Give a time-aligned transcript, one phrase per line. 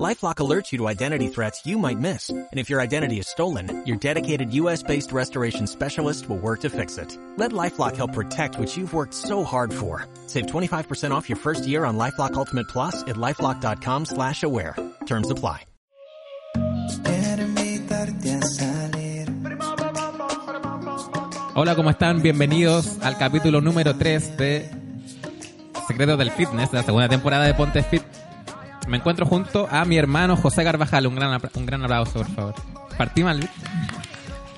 [0.00, 2.30] LifeLock alerts you to identity threats you might miss.
[2.30, 6.96] And if your identity is stolen, your dedicated US-based restoration specialist will work to fix
[6.96, 7.16] it.
[7.36, 10.06] Let LifeLock help protect what you've worked so hard for.
[10.28, 14.76] Save 25% off your first year on LifeLock Ultimate Plus at LifeLock.com slash aware.
[15.04, 15.66] Terms apply.
[21.54, 22.22] Hola, ¿cómo están?
[22.22, 24.70] Bienvenidos al capítulo número 3 de
[25.86, 28.21] Secretos del Fitness, la segunda temporada de Ponte Fit.
[28.88, 31.06] Me encuentro junto a mi hermano José Carvajal.
[31.06, 32.54] Un gran, un gran aplauso, por favor.
[32.98, 33.48] Partí mal.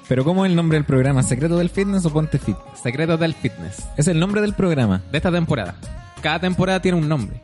[0.09, 1.23] Pero ¿cómo es el nombre del programa?
[1.23, 2.56] ¿Secreto del Fitness o Ponte Fit?
[2.82, 3.84] Secretos del Fitness.
[3.96, 5.02] Es el nombre del programa.
[5.10, 5.77] De esta temporada.
[6.23, 7.41] Cada temporada tiene un nombre.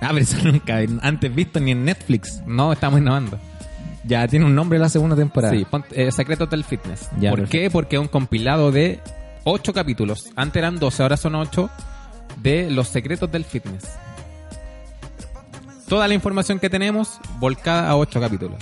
[0.00, 2.42] Ah, pero eso nunca antes visto ni en Netflix.
[2.46, 3.38] No, estamos innovando.
[4.04, 5.52] Ya tiene un nombre la segunda temporada.
[5.52, 7.10] Sí, eh, Secretos del Fitness.
[7.20, 7.50] Ya, ¿Por perfecto.
[7.64, 7.70] qué?
[7.70, 9.00] Porque es un compilado de
[9.44, 10.30] 8 capítulos.
[10.36, 11.68] Antes eran 12, ahora son 8
[12.42, 13.84] de los secretos del fitness.
[15.88, 18.58] Toda la información que tenemos volcada a 8 capítulos.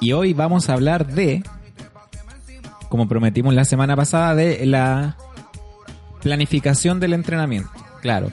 [0.00, 1.42] Y hoy vamos a hablar de,
[2.88, 5.16] como prometimos la semana pasada, de la
[6.22, 7.70] planificación del entrenamiento.
[8.02, 8.30] Claro.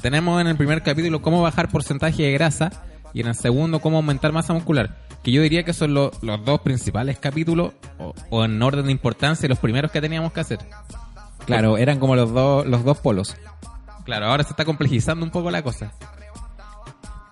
[0.00, 2.70] Tenemos en el primer capítulo cómo bajar porcentaje de grasa
[3.14, 4.98] y en el segundo cómo aumentar masa muscular.
[5.22, 8.92] Que yo diría que son lo- los dos principales capítulos o, o en orden de
[8.92, 10.58] importancia los primeros que teníamos que hacer.
[11.46, 13.36] Claro, eran como los dos los dos polos.
[14.04, 15.92] Claro, ahora se está complejizando un poco la cosa.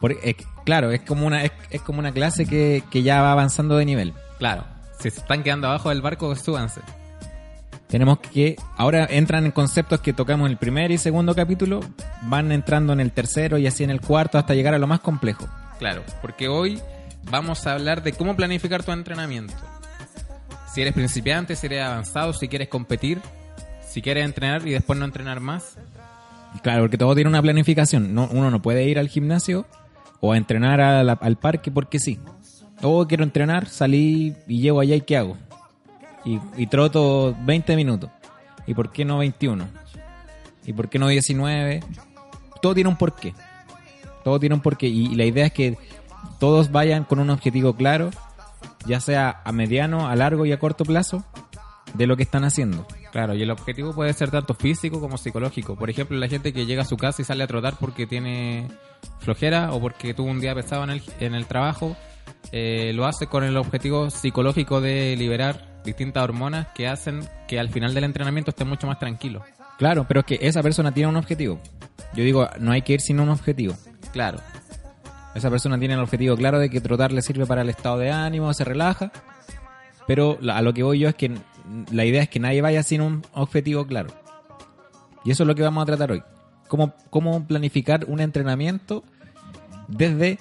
[0.01, 3.33] Por- es- claro, es como una es, es como una clase que, que ya va
[3.33, 4.15] avanzando de nivel.
[4.39, 4.65] Claro,
[4.99, 6.81] si se están quedando abajo del barco, súbanse.
[7.89, 11.81] Tenemos que ahora entran en conceptos que tocamos en el primer y segundo capítulo,
[12.23, 15.01] van entrando en el tercero y así en el cuarto hasta llegar a lo más
[15.01, 15.49] complejo.
[15.81, 16.81] Claro, porque hoy
[17.31, 19.55] vamos a hablar de cómo planificar tu entrenamiento.
[20.73, 23.21] Si eres principiante, si eres avanzado, si quieres competir,
[23.89, 25.77] si quieres entrenar y después no entrenar más.
[26.63, 28.15] Claro, porque todo tiene una planificación.
[28.15, 29.67] No, uno no puede ir al gimnasio
[30.21, 32.19] o a entrenar al parque porque sí.
[32.83, 35.37] O quiero entrenar, salí y llego allá y ¿qué hago?
[36.25, 38.11] Y, y troto 20 minutos.
[38.67, 39.67] ¿Y por qué no 21?
[40.67, 41.83] ¿Y por qué no 19?
[42.63, 43.35] Todo tiene un porqué.
[44.25, 44.87] Todo tiene un porqué.
[44.87, 45.79] Y la idea es que
[46.39, 48.11] todos vayan con un objetivo claro,
[48.87, 51.25] ya sea a mediano, a largo y a corto plazo,
[51.95, 52.87] de lo que están haciendo.
[53.13, 55.77] Claro, y el objetivo puede ser tanto físico como psicológico.
[55.77, 58.69] Por ejemplo, la gente que llega a su casa y sale a trotar porque tiene
[59.19, 61.97] flojera o porque tuvo un día pesado en el, en el trabajo,
[62.53, 67.71] eh, lo hace con el objetivo psicológico de liberar distintas hormonas que hacen que al
[67.71, 69.43] final del entrenamiento esté mucho más tranquilo.
[69.79, 71.59] Claro, pero es que esa persona tiene un objetivo.
[72.15, 73.75] Yo digo, no hay que ir sin un objetivo.
[74.13, 74.39] Claro,
[75.35, 78.11] Esa persona tiene el objetivo claro de que trotar le sirve para el estado de
[78.11, 79.13] ánimo, se relaja.
[80.11, 81.31] Pero a lo que voy yo es que
[81.93, 84.09] la idea es que nadie vaya sin un objetivo claro.
[85.25, 86.21] Y eso es lo que vamos a tratar hoy.
[86.67, 89.05] Cómo, cómo planificar un entrenamiento
[89.87, 90.41] desde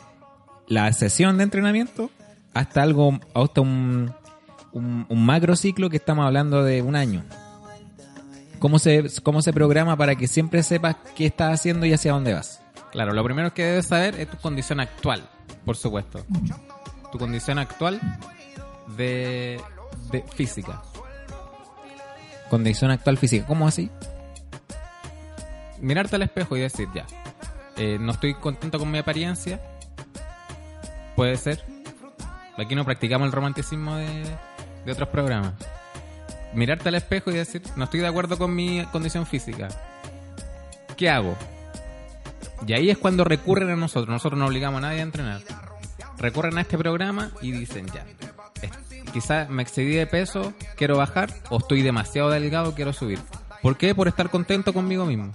[0.67, 2.09] la sesión de entrenamiento
[2.55, 4.11] hasta algo, hasta un,
[4.71, 7.23] un, un macro ciclo que estamos hablando de un año.
[8.57, 12.33] ¿Cómo se, ¿Cómo se programa para que siempre sepas qué estás haciendo y hacia dónde
[12.33, 12.59] vas?
[12.91, 15.29] Claro, lo primero que debes saber es tu condición actual,
[15.63, 16.25] por supuesto.
[17.11, 18.01] Tu condición actual
[18.95, 19.61] de,
[20.33, 20.81] física.
[22.49, 23.45] Condición actual física.
[23.45, 23.89] ¿Cómo así?
[25.79, 27.05] Mirarte al espejo y decir, ya,
[27.77, 29.59] eh, no estoy contento con mi apariencia.
[31.15, 31.63] Puede ser.
[32.57, 34.25] Aquí no practicamos el romanticismo de,
[34.85, 35.53] de otros programas.
[36.53, 39.69] Mirarte al espejo y decir, no estoy de acuerdo con mi condición física.
[40.97, 41.37] ¿Qué hago?
[42.67, 44.09] Y ahí es cuando recurren a nosotros.
[44.09, 45.41] Nosotros no obligamos a nadie a entrenar.
[46.17, 48.05] Recurren a este programa y dicen ya.
[49.11, 53.19] Quizás me excedí de peso, quiero bajar, o estoy demasiado delgado, quiero subir.
[53.61, 53.93] ¿Por qué?
[53.93, 55.33] Por estar contento conmigo mismo.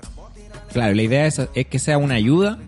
[0.73, 2.59] Claro, la idea es, es que sea una ayuda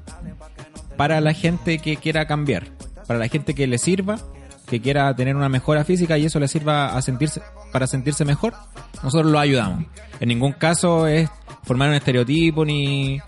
[0.96, 2.68] para la gente que quiera cambiar,
[3.06, 4.18] para la gente que le sirva,
[4.66, 7.40] que quiera tener una mejora física y eso le sirva a sentirse
[7.72, 8.54] para sentirse mejor.
[9.02, 9.84] Nosotros lo ayudamos.
[10.20, 11.28] En ningún caso es
[11.62, 13.20] formar un estereotipo ni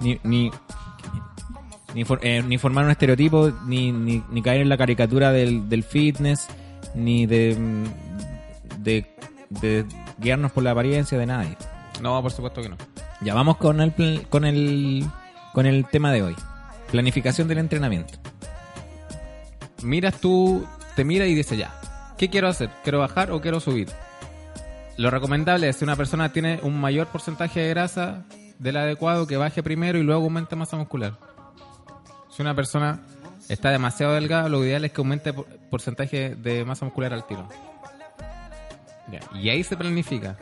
[0.00, 0.50] ni ni,
[1.94, 6.48] ni, eh, ni formar un estereotipo ni, ni, caer en la caricatura del fitness
[6.94, 7.56] ni de,
[8.78, 9.06] de
[9.48, 9.86] de
[10.18, 11.56] guiarnos por la apariencia de nadie.
[12.00, 12.76] No, por supuesto que no.
[13.20, 15.06] Ya vamos con el, con el
[15.52, 16.36] con el tema de hoy.
[16.90, 18.14] Planificación del entrenamiento.
[19.82, 21.80] Miras tú, te mira y dices ya,
[22.18, 22.70] ¿qué quiero hacer?
[22.82, 23.88] ¿Quiero bajar o quiero subir?
[24.96, 28.24] Lo recomendable es si una persona tiene un mayor porcentaje de grasa
[28.58, 31.18] del adecuado que baje primero y luego aumente masa muscular.
[32.30, 33.00] Si una persona
[33.48, 37.48] está demasiado delgado, lo ideal es que aumente por- porcentaje de masa muscular al tiro.
[39.34, 40.36] Y ahí se planifica.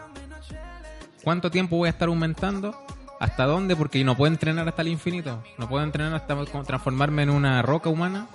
[1.22, 2.74] ¿Cuánto tiempo voy a estar aumentando?
[3.20, 3.76] ¿Hasta dónde?
[3.76, 5.42] Porque no puedo entrenar hasta el infinito.
[5.58, 8.26] No puedo entrenar hasta transformarme en una roca humana.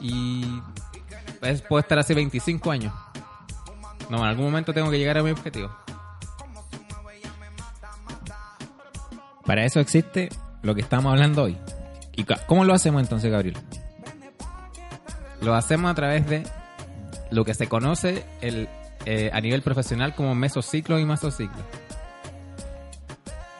[0.00, 0.44] Y
[1.42, 2.92] es- puedo estar hace 25 años.
[4.10, 5.70] No, en algún momento tengo que llegar a mi objetivo.
[9.44, 10.28] Para eso existe
[10.62, 11.56] lo que estamos hablando hoy.
[12.16, 13.56] ¿Y cómo lo hacemos entonces, Gabriel?
[15.42, 16.42] Lo hacemos a través de
[17.30, 18.68] lo que se conoce el,
[19.04, 21.56] eh, a nivel profesional como mesociclo y masociclo.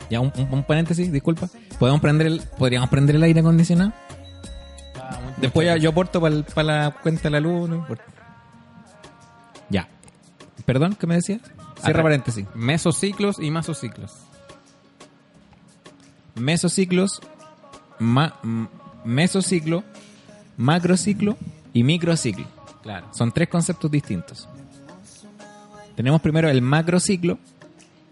[0.08, 1.48] Ya, un, un- un paréntesis, disculpa.
[1.78, 3.92] ¿Podemos prender el, ¿Podríamos prender el aire acondicionado?
[5.36, 8.04] Después ya yo aporto para la cuenta de la luz, no importa.
[9.68, 9.86] Ya.
[10.64, 11.42] Perdón, ¿qué me decías?
[11.84, 12.46] Cierra paréntesis.
[12.54, 14.14] Mesociclos y masociclos.
[16.36, 17.20] Mesociclos,
[17.98, 18.34] ma-
[19.04, 19.84] mesociclo,
[20.56, 21.36] macrociclo
[21.72, 22.46] y microciclo.
[22.82, 23.06] Claro.
[23.12, 24.48] Son tres conceptos distintos.
[25.96, 27.38] Tenemos primero el macrociclo,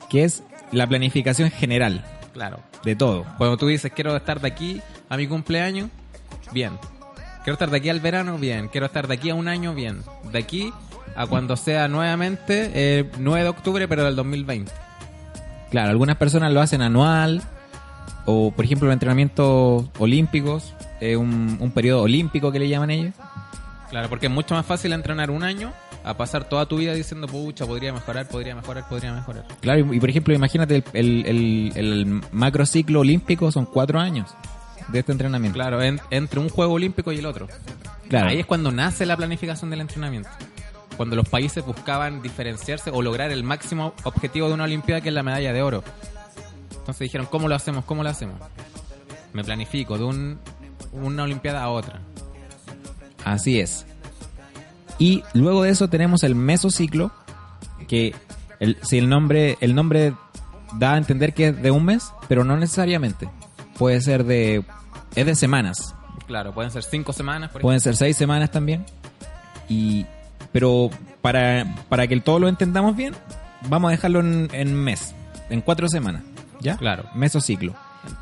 [0.08, 0.42] que es
[0.72, 2.60] la planificación general Claro.
[2.84, 3.24] de todo.
[3.38, 5.90] Cuando tú dices quiero estar de aquí a mi cumpleaños,
[6.52, 6.72] bien.
[7.44, 8.68] Quiero estar de aquí al verano, bien.
[8.68, 10.02] Quiero estar de aquí a un año, bien.
[10.32, 10.72] De aquí
[11.14, 14.72] a cuando sea nuevamente eh, 9 de octubre, pero del 2020.
[15.70, 17.42] Claro, algunas personas lo hacen anual,
[18.26, 23.14] o por ejemplo los entrenamientos olímpicos, eh, un, un periodo olímpico que le llaman ellos.
[23.90, 25.72] Claro, porque es mucho más fácil entrenar un año
[26.04, 29.44] a pasar toda tu vida diciendo, pucha, podría mejorar, podría mejorar, podría mejorar.
[29.60, 34.34] Claro, y, y por ejemplo, imagínate el, el, el, el macrociclo olímpico son cuatro años
[34.88, 35.54] de este entrenamiento.
[35.56, 37.46] Claro, en- entre un juego olímpico y el otro.
[38.08, 38.28] Claro.
[38.28, 40.28] Ahí es cuando nace la planificación del entrenamiento.
[40.96, 45.14] Cuando los países buscaban diferenciarse o lograr el máximo objetivo de una Olimpiada, que es
[45.14, 45.82] la medalla de oro.
[46.84, 47.86] Entonces dijeron, ¿cómo lo hacemos?
[47.86, 48.36] ¿Cómo lo hacemos?
[49.32, 50.38] Me planifico de un,
[50.92, 52.02] una Olimpiada a otra.
[53.24, 53.86] Así es.
[54.98, 57.10] Y luego de eso tenemos el mesociclo,
[57.88, 58.14] que
[58.60, 60.12] el, si el nombre, el nombre
[60.74, 63.30] da a entender que es de un mes, pero no necesariamente.
[63.78, 64.62] Puede ser de,
[65.14, 65.94] es de semanas.
[66.26, 68.84] Claro, pueden ser cinco semanas, por Pueden ser seis semanas también.
[69.70, 70.04] Y,
[70.52, 70.90] pero
[71.22, 73.14] para, para que todo lo entendamos bien,
[73.70, 75.14] vamos a dejarlo en, en mes,
[75.48, 76.22] en cuatro semanas.
[76.64, 76.76] ¿Ya?
[76.76, 77.04] Claro.
[77.14, 77.74] Mesociclo.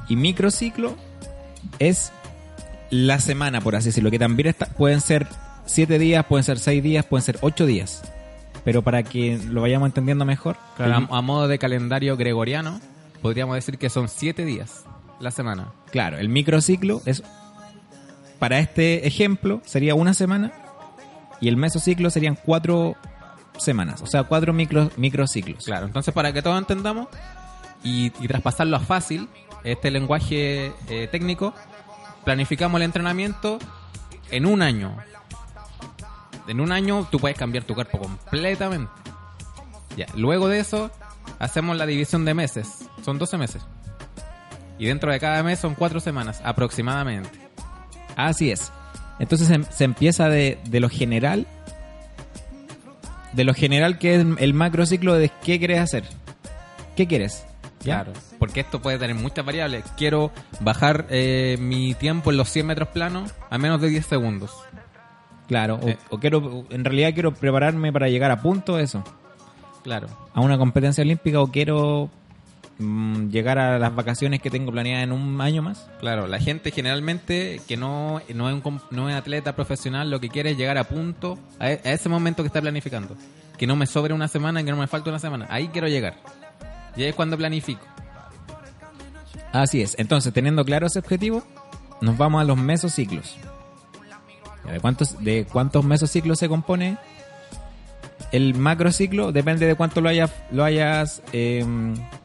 [0.09, 0.95] Y microciclo
[1.79, 2.13] es
[2.91, 5.27] la semana, por así decirlo, que también está- pueden ser
[5.65, 8.03] siete días, pueden ser seis días, pueden ser ocho días.
[8.65, 12.81] Pero para que lo vayamos entendiendo mejor, Claro, a modo de calendario gregoriano,
[13.23, 14.85] podríamos decir que son siete días
[15.21, 15.73] la semana.
[15.91, 17.23] claro, el microciclo es,
[18.39, 20.53] para este ejemplo, sería una semana
[21.41, 22.97] y el mesociclo serían cuatro
[23.59, 25.65] semanas, o sea, cuatro micro, microciclos.
[25.65, 27.09] Claro, entonces para que todos entendamos
[27.83, 29.29] y, y traspasarlo a fácil,
[29.65, 31.55] este lenguaje eh, técnico,
[32.25, 33.59] planificamos el entrenamiento
[34.31, 34.97] en un año.
[36.49, 38.93] En un año tú puedes cambiar tu cuerpo completamente.
[40.17, 40.91] Luego de eso
[41.39, 42.89] hacemos la división de meses.
[43.05, 43.63] Son 12 meses.
[44.79, 47.31] Y dentro de cada mes son 4 semanas aproximadamente.
[48.17, 48.73] Así es.
[49.19, 51.47] Entonces se, empieza de, de lo general,
[53.33, 56.05] de lo general que es el macrociclo de qué quieres hacer.
[56.97, 57.45] ¿Qué quieres?
[57.83, 58.05] ¿Ya?
[58.05, 59.85] Claro, porque esto puede tener muchas variables.
[59.97, 60.31] Quiero
[60.61, 64.53] bajar eh, mi tiempo en los 100 metros planos a menos de 10 segundos.
[65.49, 65.99] Claro, o, Eh.
[66.11, 69.03] o quiero, en realidad quiero prepararme para llegar a punto de eso,
[69.83, 70.07] Claro.
[70.33, 72.09] a una competencia olímpica o quiero
[72.79, 75.89] mm, llegar a las vacaciones que tengo planeadas en un año más.
[76.01, 80.29] Claro, la gente generalmente que no, no, es un, no es atleta profesional lo que
[80.31, 83.17] quiere es llegar a punto a, e- a ese momento que está planificando.
[83.59, 85.47] Que no me sobre una semana, que no me falte una semana.
[85.51, 86.15] Ahí quiero llegar.
[86.97, 87.83] Y ahí es cuando planifico.
[89.53, 89.95] Así es.
[89.99, 91.43] Entonces, teniendo claro ese objetivo,
[92.01, 93.37] nos vamos a los mesociclos.
[94.71, 96.97] ¿De cuántos, de cuántos mesociclos se compone
[98.31, 99.33] el macrociclo?
[99.33, 101.65] Depende de cuánto lo hayas, lo hayas eh,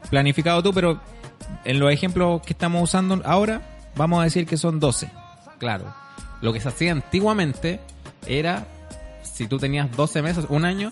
[0.09, 0.99] planificado tú, pero
[1.65, 3.61] en los ejemplos que estamos usando ahora,
[3.95, 5.09] vamos a decir que son 12.
[5.59, 5.93] Claro.
[6.41, 7.79] Lo que se hacía antiguamente
[8.25, 8.67] era,
[9.23, 10.91] si tú tenías 12 meses, un año,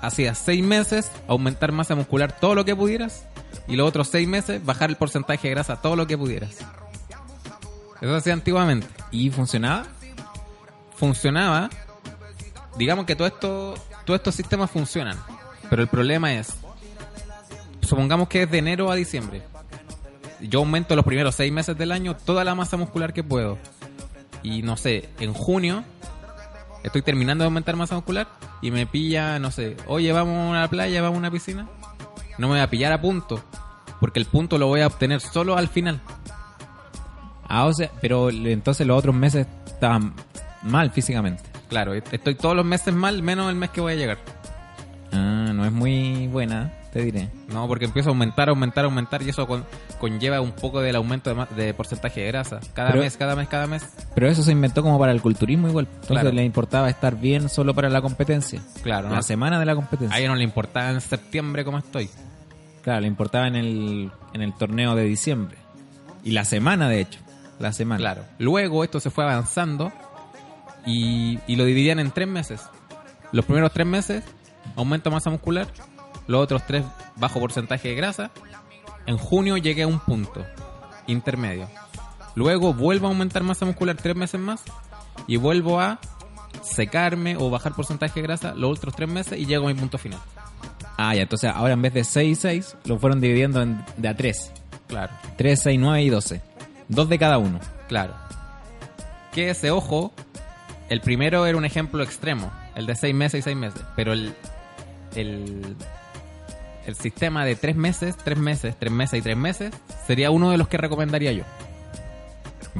[0.00, 3.26] hacías 6 meses, aumentar masa muscular todo lo que pudieras,
[3.68, 6.58] y los otros 6 meses, bajar el porcentaje de grasa todo lo que pudieras.
[8.00, 8.86] Eso hacía antiguamente.
[9.10, 9.86] ¿Y funcionaba?
[10.96, 11.70] Funcionaba.
[12.76, 13.74] Digamos que todo esto,
[14.04, 15.18] todos estos sistemas funcionan.
[15.70, 16.54] Pero el problema es,
[17.80, 19.42] supongamos que es de enero a diciembre.
[20.40, 23.58] Yo aumento los primeros 6 meses del año toda la masa muscular que puedo.
[24.42, 25.82] Y no sé, en junio
[26.86, 28.28] estoy terminando de aumentar masa muscular
[28.62, 31.68] y me pilla, no sé, oye, vamos a la playa, vamos a una piscina.
[32.38, 33.42] No me voy a pillar a punto,
[34.00, 36.00] porque el punto lo voy a obtener solo al final.
[37.48, 40.14] Ah, o sea, pero entonces los otros meses estaban
[40.62, 41.42] mal físicamente.
[41.68, 44.18] Claro, estoy todos los meses mal, menos el mes que voy a llegar.
[45.12, 47.28] Ah, no es muy buena, te diré.
[47.48, 49.64] No, porque empiezo a aumentar, aumentar, aumentar y eso con-
[50.00, 52.60] conlleva un poco del aumento de, de porcentaje de grasa.
[52.74, 53.84] Cada Pero- mes, cada mes, cada mes.
[54.14, 55.86] Pero eso se inventó como para el culturismo igual.
[55.86, 56.32] Entonces Claro.
[56.32, 58.60] le importaba estar bien solo para la competencia.
[58.82, 59.22] Claro, La ¿no?
[59.22, 60.16] semana de la competencia.
[60.16, 62.08] A ella no le importaba en septiembre cómo estoy.
[62.82, 65.56] Claro, le importaba en el, en el torneo de diciembre.
[66.24, 67.20] Y la semana, de hecho.
[67.58, 67.98] La semana.
[67.98, 68.22] Claro.
[68.38, 69.90] Luego esto se fue avanzando
[70.84, 72.62] y, y lo dividían en tres meses.
[73.32, 74.24] Los primeros tres meses,
[74.76, 75.66] aumento de masa muscular.
[76.26, 76.84] Los otros tres,
[77.16, 78.30] bajo porcentaje de grasa.
[79.06, 80.44] En junio llegué a un punto
[81.06, 81.68] intermedio.
[82.34, 84.62] Luego vuelvo a aumentar masa muscular tres meses más
[85.26, 85.98] y vuelvo a
[86.62, 89.98] secarme o bajar porcentaje de grasa los otros tres meses y llego a mi punto
[89.98, 90.18] final.
[90.98, 94.08] Ah, ya, entonces ahora en vez de 6 y 6, lo fueron dividiendo en- de
[94.08, 94.50] a 3.
[94.88, 95.12] Claro.
[95.36, 96.40] 3, 6, 9 y 12.
[96.88, 97.60] Dos de cada uno.
[97.88, 98.14] Claro.
[99.32, 100.12] Que ese ojo,
[100.88, 104.34] el primero era un ejemplo extremo, el de seis meses y seis meses, pero el,
[105.14, 105.76] el,
[106.86, 109.74] el sistema de tres meses, tres meses, tres meses y tres meses
[110.06, 111.44] sería uno de los que recomendaría yo.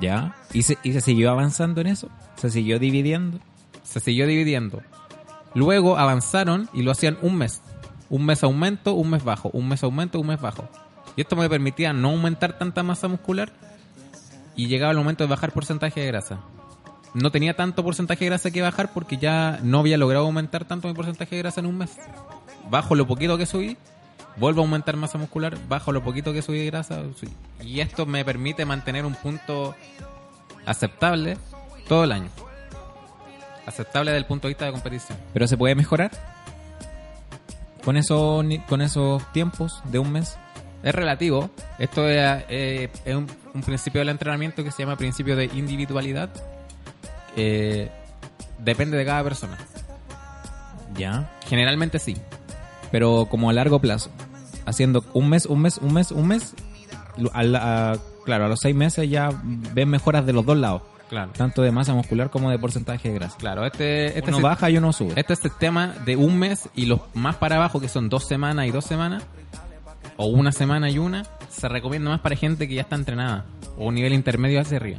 [0.00, 0.36] ¿Ya?
[0.52, 2.08] ¿Y se, ¿Y se siguió avanzando en eso?
[2.36, 3.40] ¿Se siguió dividiendo?
[3.82, 4.82] Se siguió dividiendo.
[5.54, 7.62] Luego avanzaron y lo hacían un mes.
[8.08, 10.68] Un mes aumento, un mes bajo, un mes aumento, un mes bajo.
[11.16, 13.52] Y esto me permitía no aumentar tanta masa muscular
[14.54, 16.40] y llegaba el momento de bajar porcentaje de grasa.
[17.14, 20.86] No tenía tanto porcentaje de grasa que bajar porque ya no había logrado aumentar tanto
[20.86, 21.96] mi porcentaje de grasa en un mes.
[22.70, 23.76] Bajo lo poquito que subí,
[24.36, 27.02] vuelvo a aumentar masa muscular, bajo lo poquito que subí de grasa.
[27.60, 29.74] Y esto me permite mantener un punto
[30.64, 31.36] aceptable
[31.88, 32.28] todo el año.
[33.66, 35.18] Aceptable desde el punto de vista de competición.
[35.32, 36.10] ¿Pero se puede mejorar?
[37.84, 40.36] ¿Con, esos ni- con esos tiempos de un mes?
[40.82, 41.50] Es relativo.
[41.78, 46.30] Esto es, eh, un principio del entrenamiento que se llama principio de individualidad.
[47.36, 47.90] Eh,
[48.58, 49.58] depende de cada persona.
[50.96, 51.30] Ya.
[51.48, 52.16] Generalmente sí.
[52.90, 54.10] Pero como a largo plazo.
[54.64, 56.54] Haciendo un mes, un mes, un mes, un mes.
[57.16, 59.30] lo- a la- a- claro, a los seis meses ya
[59.72, 60.82] ven mejoras de los dos lados.
[61.08, 61.30] Claro.
[61.36, 63.36] Tanto de masa muscular como de porcentaje de grasa.
[63.38, 65.12] Claro, este, este, uno baja y uno sube.
[65.16, 68.70] este sistema de un mes y los más para abajo, que son dos semanas y
[68.72, 69.22] dos semanas,
[70.16, 73.44] o una semana y una, se recomienda más para gente que ya está entrenada,
[73.78, 74.98] o nivel intermedio hacia arriba.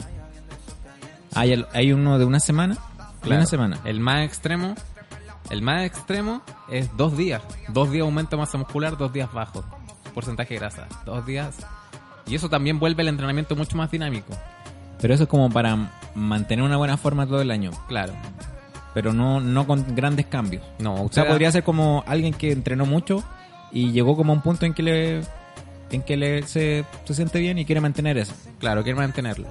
[1.35, 2.77] Hay, el- hay uno de una semana.
[3.21, 3.41] Claro.
[3.41, 3.77] una semana.
[3.83, 4.75] El más extremo,
[5.49, 7.41] el más extremo es dos días.
[7.69, 9.63] Dos días aumento de masa muscular, dos días bajo.
[10.13, 10.87] Porcentaje de grasa.
[11.05, 11.57] Dos días.
[12.25, 14.33] Y eso también vuelve el entrenamiento mucho más dinámico.
[14.99, 17.71] Pero eso es como para mantener una buena forma todo el año.
[17.87, 18.13] Claro.
[18.93, 20.63] Pero no, no con grandes cambios.
[20.79, 23.23] No, O usted podría ser como alguien que entrenó mucho
[23.71, 25.21] y llegó como a un punto en que le
[25.91, 28.33] en que le se, se siente bien y quiere mantener eso.
[28.59, 29.47] Claro, quiere mantenerlo.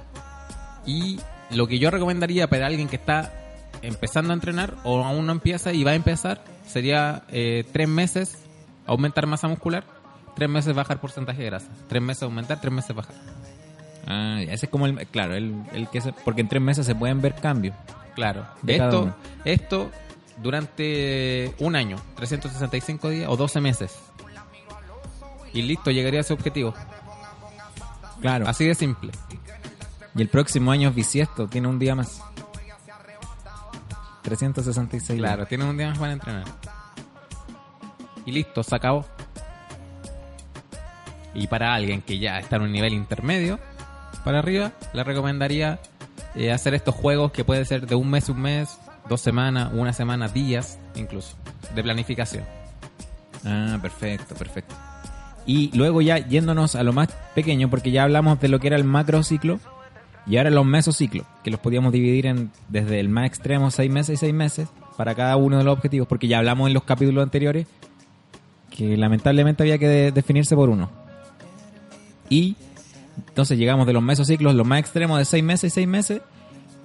[0.85, 3.31] Y lo que yo recomendaría para alguien que está
[3.81, 8.37] empezando a entrenar o aún no empieza y va a empezar sería eh, tres meses
[8.85, 9.83] aumentar masa muscular,
[10.35, 13.15] tres meses bajar porcentaje de grasa, tres meses aumentar, tres meses bajar.
[14.07, 16.95] Ah, ese es como el claro, el, el que se, porque en tres meses se
[16.95, 17.75] pueden ver cambios.
[18.15, 18.47] Claro.
[18.63, 19.15] De Esto,
[19.45, 19.91] esto
[20.41, 23.95] durante un año, 365 días o 12 meses.
[25.53, 26.73] Y listo, llegaría a ese objetivo.
[28.21, 28.47] Claro.
[28.47, 29.11] Así de simple.
[30.15, 32.21] Y el próximo año es bisiesto, tiene un día más.
[34.27, 35.19] 366.
[35.19, 36.43] Claro, tiene un día más para entrenar.
[38.25, 39.05] Y listo, se acabó.
[41.33, 43.57] Y para alguien que ya está en un nivel intermedio,
[44.25, 45.79] para arriba, le recomendaría
[46.35, 49.93] eh, hacer estos juegos que puede ser de un mes, un mes, dos semanas, una
[49.93, 51.37] semana, días, incluso,
[51.73, 52.43] de planificación.
[53.45, 54.75] Ah, perfecto, perfecto.
[55.45, 58.75] Y luego ya yéndonos a lo más pequeño, porque ya hablamos de lo que era
[58.75, 59.61] el macrociclo
[60.27, 64.15] y ahora los mesociclos, que los podíamos dividir en desde el más extremo, seis meses
[64.15, 64.67] y seis meses,
[64.97, 67.67] para cada uno de los objetivos, porque ya hablamos en los capítulos anteriores
[68.75, 70.89] que lamentablemente había que de- definirse por uno.
[72.29, 72.55] Y
[73.29, 76.21] entonces llegamos de los mesociclos, los más extremos de seis meses y seis meses,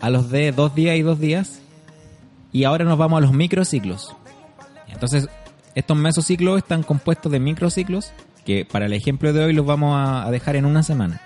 [0.01, 1.61] a los de dos días y dos días,
[2.53, 4.15] y ahora nos vamos a los microciclos.
[4.89, 5.29] Entonces,
[5.75, 8.13] estos mesociclos están compuestos de microciclos
[8.45, 11.21] que para el ejemplo de hoy los vamos a dejar en una semana.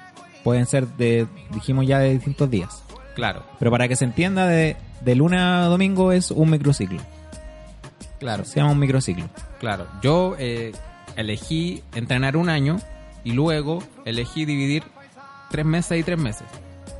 [0.46, 2.84] Pueden ser de, dijimos ya, de distintos días.
[3.16, 7.00] Claro, Pero para que se entienda, de, de lunes a domingo es un microciclo.
[8.20, 8.44] claro.
[8.44, 9.28] Se llama un microciclo.
[9.58, 10.70] Claro, yo eh,
[11.16, 12.76] elegí entrenar un año
[13.24, 14.84] y luego elegí dividir
[15.50, 16.46] tres meses y tres meses.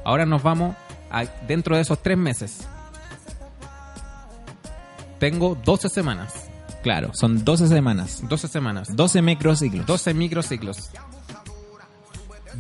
[0.05, 0.75] Ahora nos vamos
[1.13, 2.67] a, dentro de esos tres meses.
[5.21, 6.49] Tengo 12 semanas.
[6.83, 8.23] Claro, son 12 semanas.
[8.29, 8.97] 12 semanas.
[8.97, 9.87] 12 microciclos.
[9.87, 10.91] 12 microciclos.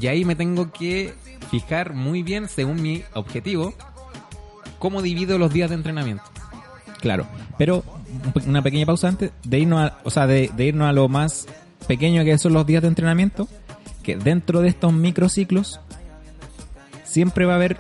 [0.00, 1.15] Y ahí me tengo que
[1.50, 3.75] fijar muy bien, según mi objetivo,
[4.79, 6.25] cómo divido los días de entrenamiento.
[7.00, 7.26] Claro,
[7.59, 7.85] pero
[8.25, 11.09] un pe- una pequeña pausa antes de irnos a, o sea, de, irnos a lo
[11.09, 11.47] más
[11.87, 13.49] pequeño que son los días de entrenamiento,
[14.03, 15.81] que dentro de estos microciclos
[17.05, 17.79] siempre va a haber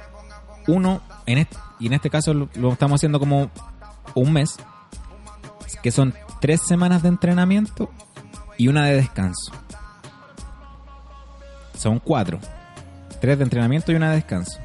[0.66, 3.50] uno, en este, y en este caso lo estamos haciendo como
[4.14, 4.56] un mes,
[5.82, 7.90] que son tres semanas de entrenamiento
[8.58, 9.52] y una de descanso.
[11.86, 12.40] Son cuatro.
[13.20, 14.58] Tres de entrenamiento y una de descanso.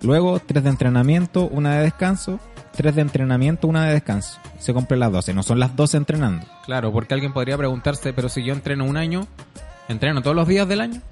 [0.00, 2.40] Luego, tres de entrenamiento, una de descanso.
[2.74, 4.38] Tres de entrenamiento, una de descanso.
[4.58, 5.34] Se cumplen las 12.
[5.34, 6.46] No son las 12 entrenando.
[6.64, 9.26] Claro, porque alguien podría preguntarse, pero si yo entreno un año,
[9.90, 11.02] ¿entreno todos los días del año?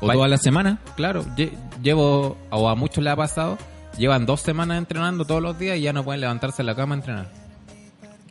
[0.00, 0.78] O toda la semana.
[0.96, 3.58] Claro, lle- llevo, o a muchos le ha pasado,
[3.98, 6.94] llevan dos semanas entrenando todos los días y ya no pueden levantarse de la cama
[6.94, 7.28] a entrenar.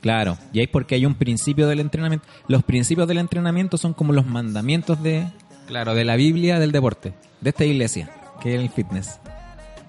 [0.02, 0.40] Claro.
[0.52, 2.26] Y ahí porque hay un principio del entrenamiento.
[2.48, 5.28] Los principios del entrenamiento son como los mandamientos de,
[5.68, 7.14] Claro, de la Biblia del deporte.
[7.42, 8.10] de esta iglesia,
[8.42, 9.20] que es el fitness.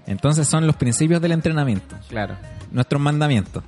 [0.07, 1.97] Entonces son los principios del entrenamiento.
[2.09, 2.37] Claro.
[2.71, 3.63] nuestros mandamientos.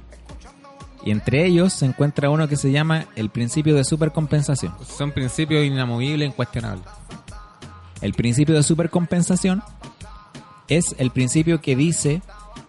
[1.05, 4.75] Y entre ellos se encuentra uno que se llama el principio de supercompensación.
[4.87, 6.85] Son principios inamovibles, incuestionables.
[8.01, 9.63] El principio de supercompensación
[10.69, 12.21] es el principio que dice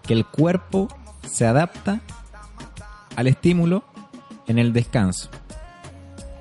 [0.03, 0.87] que el cuerpo
[1.27, 2.01] se adapta
[3.15, 3.83] al estímulo
[4.47, 5.29] en el descanso.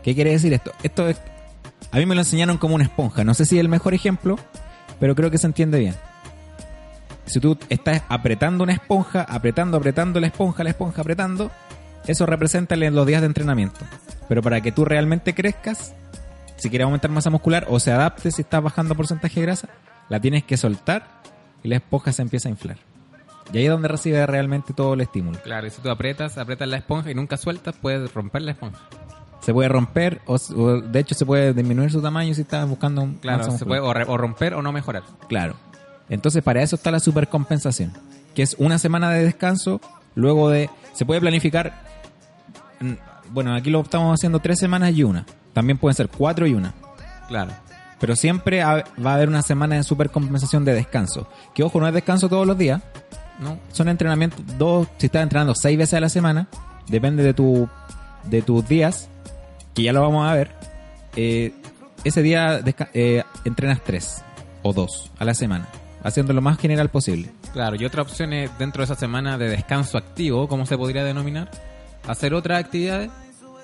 [0.03, 0.73] ¿Qué quiere decir esto?
[0.83, 1.21] Esto es,
[1.91, 3.25] a mí me lo enseñaron como una esponja.
[3.25, 4.37] No sé si es el mejor ejemplo,
[5.01, 5.95] pero creo que se entiende bien.
[7.27, 11.51] Si tú estás apretando una esponja, apretando, apretando la esponja, la esponja apretando,
[12.07, 13.81] eso representa los días de entrenamiento.
[14.29, 15.95] Pero para que tú realmente crezcas,
[16.57, 19.69] si quieres aumentar masa muscular o se adapte si estás bajando porcentaje de grasa,
[20.09, 21.07] la tienes que soltar
[21.63, 22.79] y la esponja se empieza a inflar.
[23.53, 25.39] Y ahí es donde recibe realmente todo el estímulo.
[25.41, 28.81] Claro, y si tú aprietas, aprietas la esponja y nunca sueltas, puedes romper la esponja.
[29.49, 33.01] Se puede romper o, o de hecho se puede disminuir su tamaño si estás buscando
[33.01, 35.05] un Claro, se puede o, re- o romper o no mejorar.
[35.27, 35.55] Claro.
[36.11, 37.95] Entonces para eso está la supercompensación,
[38.35, 39.81] que es una semana de descanso,
[40.15, 40.69] luego de...
[40.93, 41.73] Se puede planificar...
[43.31, 45.25] Bueno, aquí lo estamos haciendo tres semanas y una.
[45.55, 46.75] También pueden ser cuatro y una.
[47.29, 47.53] Claro.
[47.99, 51.27] Pero siempre va a haber una semana de supercompensación de descanso.
[51.55, 52.83] Que ojo, no es descanso todos los días.
[53.41, 53.59] ¿No?
[53.73, 56.49] Son entrenamientos, dos, si estás entrenando seis veces a la semana,
[56.87, 57.67] depende de tu
[58.25, 59.09] de tus días,
[59.79, 60.51] que ya lo vamos a ver.
[61.15, 61.53] eh,
[62.03, 62.61] ese día
[62.95, 64.25] eh, entrenas tres
[64.63, 65.69] o dos a la semana,
[66.03, 67.31] haciendo lo más general posible.
[67.53, 71.05] Claro, y otra opción es dentro de esa semana de descanso activo, como se podría
[71.05, 71.49] denominar,
[72.09, 73.11] hacer otras actividades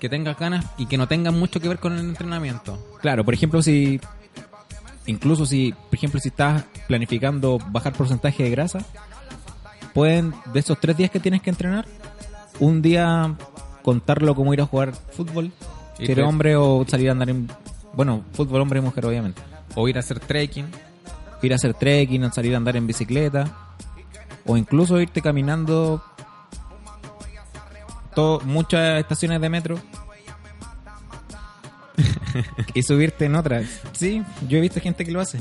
[0.01, 2.79] que tengas ganas y que no tengan mucho que ver con el entrenamiento.
[3.01, 4.01] Claro, por ejemplo, si
[5.07, 8.79] incluso si, por ejemplo, si estás planificando bajar porcentaje de grasa,
[9.93, 11.87] pueden de esos tres días que tienes que entrenar,
[12.61, 13.35] un día
[13.83, 15.53] contarlo como ir a jugar fútbol,
[15.99, 17.49] Eres tres- hombre o salir a andar en,
[17.95, 19.41] bueno, fútbol hombre y mujer obviamente,
[19.75, 20.67] O ir a hacer trekking.
[21.43, 23.53] ir a hacer trekking, o salir a andar en bicicleta,
[24.47, 26.03] o incluso irte caminando
[28.15, 29.79] todo, muchas estaciones de metro
[32.75, 33.67] y subirte en otras.
[33.93, 35.41] Sí, yo he visto gente que lo hace.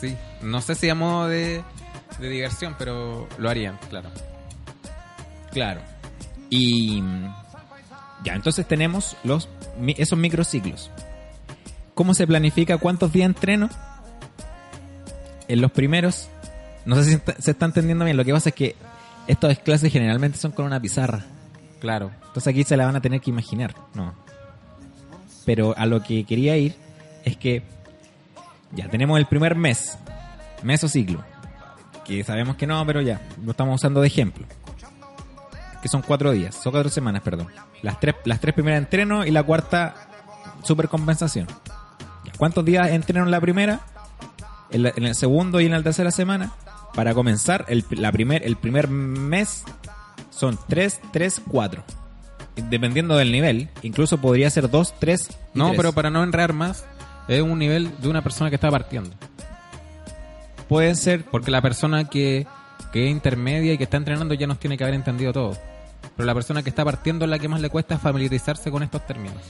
[0.00, 0.16] Sí.
[0.42, 1.62] No sé si a modo de,
[2.18, 4.10] de diversión, pero lo harían, claro.
[5.52, 5.80] Claro.
[6.50, 7.34] Y mm,
[8.24, 9.48] ya, entonces tenemos los
[9.86, 10.90] esos microciclos.
[11.94, 13.68] ¿Cómo se planifica cuántos días entreno?
[15.46, 16.28] En los primeros,
[16.86, 18.16] no sé si se está entendiendo bien.
[18.16, 18.74] Lo que pasa es que
[19.26, 21.24] estas clases generalmente son con una pizarra.
[21.80, 22.10] Claro.
[22.26, 24.14] Entonces aquí se la van a tener que imaginar, ¿no?
[25.44, 26.74] Pero a lo que quería ir
[27.24, 27.62] es que
[28.72, 29.98] ya tenemos el primer mes,
[30.62, 31.22] mesociclo,
[32.04, 34.46] que sabemos que no, pero ya, lo estamos usando de ejemplo.
[35.84, 37.48] Que son cuatro días, son cuatro semanas, perdón.
[37.82, 39.94] Las tres, las tres primeras entreno y la cuarta
[40.62, 41.46] supercompensación.
[42.38, 43.80] ¿Cuántos días entreno en la primera?
[44.70, 46.52] En, la- en el segundo y en la tercera semana.
[46.94, 49.62] Para comenzar, el, la primer, el primer mes
[50.30, 51.84] son 3, 3, 4.
[52.70, 55.28] Dependiendo del nivel, incluso podría ser 2, 3.
[55.52, 56.86] No, pero para no enredar más,
[57.28, 59.10] es un nivel de una persona que está partiendo.
[60.68, 61.24] pueden ser.
[61.26, 62.46] Porque la persona que,
[62.92, 65.58] que es intermedia y que está entrenando ya nos tiene que haber entendido todo.
[66.16, 69.06] Pero la persona que está partiendo es la que más le cuesta familiarizarse con estos
[69.06, 69.42] términos.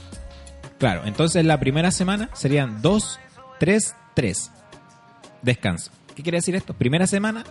[0.77, 3.19] Claro, entonces la primera semana serían 2,
[3.59, 4.51] 3, 3.
[5.41, 5.91] Descanso.
[6.15, 6.73] ¿Qué quiere decir esto?
[6.73, 7.43] Primera semana,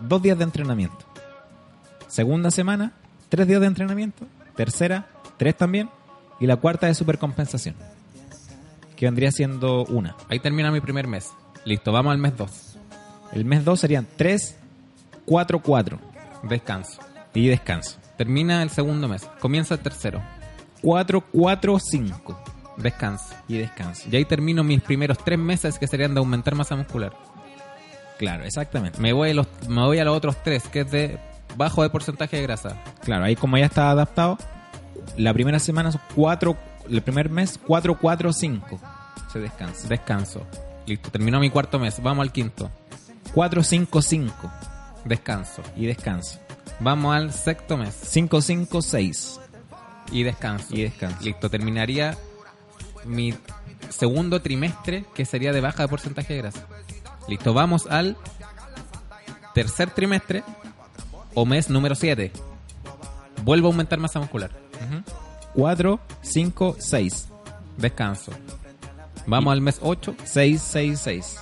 [0.00, 1.04] dos días de entrenamiento.
[2.06, 2.92] Segunda semana,
[3.28, 4.26] tres días de entrenamiento.
[4.56, 5.90] Tercera, tres también.
[6.40, 7.74] Y la cuarta de supercompensación.
[8.96, 10.16] Que vendría siendo una.
[10.28, 11.30] Ahí termina mi primer mes.
[11.64, 12.78] Listo, vamos al mes 2.
[13.32, 14.56] El mes 2 serían 3,
[15.26, 15.98] 4, 4.
[16.44, 17.00] Descanso.
[17.34, 17.98] Y descanso.
[18.18, 19.22] Termina el segundo mes.
[19.40, 20.20] Comienza el tercero.
[20.82, 22.42] 4, 4, 5.
[22.76, 23.34] Descanso.
[23.48, 24.08] Y descanso.
[24.10, 27.12] Y ahí termino mis primeros tres meses que serían de aumentar masa muscular.
[28.18, 28.98] Claro, exactamente.
[29.00, 31.18] Me voy a los, me voy a los otros tres, que es de
[31.56, 32.76] bajo de porcentaje de grasa.
[33.04, 34.36] Claro, ahí como ya está adaptado,
[35.16, 36.56] la primera semana son 4,
[36.90, 38.80] el primer mes 4, 4, 5.
[39.32, 39.88] Se descansa.
[39.88, 40.44] Descanso.
[40.86, 42.02] Listo, terminó mi cuarto mes.
[42.02, 42.70] Vamos al quinto.
[43.34, 44.52] 4, 5, 5
[45.04, 45.62] Descanso.
[45.76, 46.40] y descanso.
[46.80, 47.94] Vamos al sexto mes.
[48.02, 49.40] 5, 5, 6
[50.12, 50.66] Y descanso.
[50.74, 51.18] y descanso.
[51.22, 52.16] Listo, terminaría
[53.04, 53.34] mi
[53.88, 56.66] segundo trimestre, que sería de baja de porcentaje de grasa.
[57.26, 58.16] Listo, vamos al
[59.54, 60.44] tercer trimestre
[61.34, 62.32] o mes número 7.
[63.44, 64.50] Vuelvo a aumentar masa muscular.
[65.54, 67.28] 4, 5, 6.
[67.76, 68.32] Descanso.
[69.26, 70.14] Vamos al mes 8.
[70.24, 71.36] 6, 6, 6.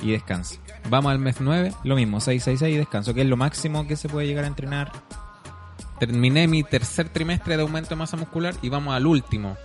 [0.00, 0.56] Y descanso.
[0.88, 1.72] Vamos al mes 9.
[1.84, 4.44] Lo mismo, 6, 6, 6 y descanso, que es lo máximo que se puede llegar
[4.44, 4.92] a entrenar.
[5.98, 9.56] Terminé mi tercer trimestre de aumento de masa muscular y vamos al último,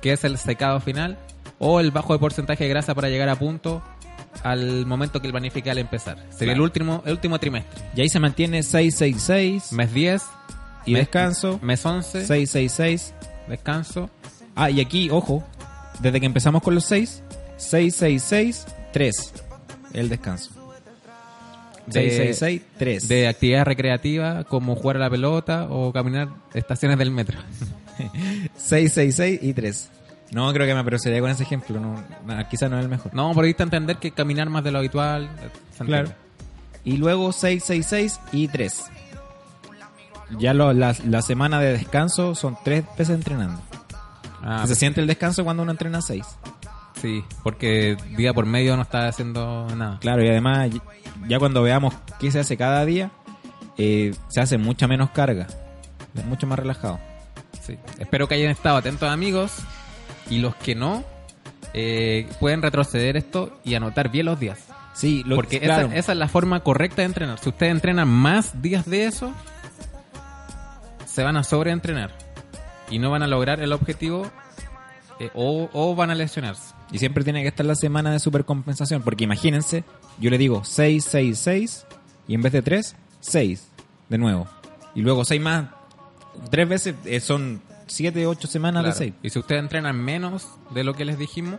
[0.00, 1.18] que es el secado final
[1.58, 3.82] o el bajo de porcentaje de grasa para llegar a punto
[4.44, 6.18] al momento que el planifique al empezar.
[6.30, 6.64] Sería el Claro.
[6.64, 7.82] último el último trimestre.
[7.96, 10.22] Y ahí se mantiene 6, 6, 6 Mes 10
[10.84, 11.58] y mes- descanso.
[11.62, 13.14] Mes 11, 6, 6, 6.
[13.48, 14.08] descanso.
[14.54, 15.42] Ah, y aquí, ojo,
[16.00, 17.22] desde que empezamos con los 6,
[17.56, 19.32] 6, 6, 6, 3.
[19.92, 20.50] El descanso.
[21.86, 23.08] De- 6, 6, 6, 3.
[23.08, 27.38] De actividad recreativa como jugar a la pelota o caminar estaciones del metro.
[28.56, 29.90] 6, 6, 6 y 3.
[30.32, 31.78] No, creo que me parecería con ese ejemplo.
[31.80, 32.04] No,
[32.50, 33.14] quizá no es el mejor.
[33.14, 35.30] No, por ahí está entender que caminar más de lo habitual.
[35.84, 36.10] Claro.
[36.84, 38.84] Y luego 6, 6, 6 y 3.
[40.40, 43.60] Ya lo- la, la semana de descanso son 3 veces entrenando.
[44.42, 46.24] Ah, se siente el descanso cuando uno entrena 6.
[47.06, 49.98] Sí, porque día por medio no está haciendo nada.
[50.00, 50.70] Claro, y además,
[51.28, 53.10] ya cuando veamos qué se hace cada día,
[53.78, 55.46] eh, se hace mucha menos carga.
[56.14, 56.98] Es mucho más relajado.
[57.60, 57.78] Sí.
[57.98, 59.52] Espero que hayan estado atentos amigos
[60.30, 61.04] y los que no
[61.74, 64.64] eh, pueden retroceder esto y anotar bien los días.
[64.94, 67.38] Sí, lo, Porque claro, esa, esa es la forma correcta de entrenar.
[67.38, 69.32] Si ustedes entrenan más días de eso,
[71.04, 72.12] se van a sobreentrenar
[72.90, 74.30] y no van a lograr el objetivo
[75.18, 76.75] eh, o, o van a lesionarse.
[76.92, 79.02] Y siempre tiene que estar la semana de supercompensación.
[79.02, 79.84] Porque imagínense,
[80.18, 81.86] yo le digo 6, 6, 6.
[82.28, 83.68] Y en vez de 3, 6.
[84.08, 84.46] De nuevo.
[84.94, 85.66] Y luego 6 más.
[86.50, 88.94] Tres veces eh, son 7, 8 semanas Claro.
[88.98, 89.14] de 6.
[89.22, 91.58] Y si ustedes entrenan menos de lo que les dijimos,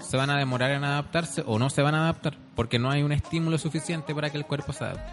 [0.00, 3.02] se van a demorar en adaptarse o no se van a adaptar porque no hay
[3.02, 5.12] un estímulo suficiente para que el cuerpo se adapte.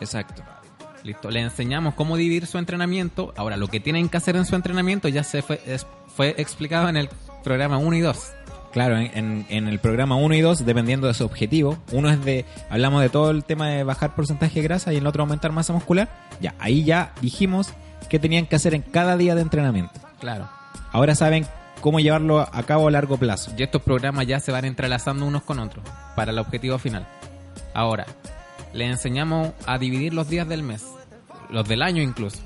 [0.00, 0.42] Exacto.
[1.02, 3.32] Listo, le enseñamos cómo dividir su entrenamiento.
[3.36, 6.88] Ahora, lo que tienen que hacer en su entrenamiento ya se fue, es- fue explicado
[6.88, 7.08] en el
[7.42, 8.32] programa 1 y 2.
[8.74, 12.22] Claro, en, en- en el programa 1 y 2, dependiendo de su objetivo, uno es
[12.24, 15.52] de, hablamos de todo el tema de bajar porcentaje de grasa y el otro aumentar
[15.52, 16.08] masa muscular.
[16.40, 17.68] Ya, ahí ya dijimos
[18.10, 19.92] qué tenían que hacer en cada día de entrenamiento.
[20.18, 20.48] Claro.
[20.90, 21.46] Ahora saben
[21.80, 23.52] cómo llevarlo a cabo a largo plazo.
[23.56, 25.84] Y estos programas ya se van entrelazando unos con otros
[26.16, 27.06] para el objetivo final.
[27.74, 28.06] Ahora,
[28.72, 30.84] le enseñamos a dividir los días del mes,
[31.48, 32.38] los del año incluso.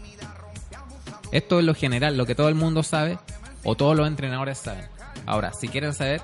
[1.32, 3.18] Esto es lo general, lo que todo el mundo sabe
[3.64, 4.86] o todos los entrenadores saben.
[5.26, 6.20] Ahora, si quieren saber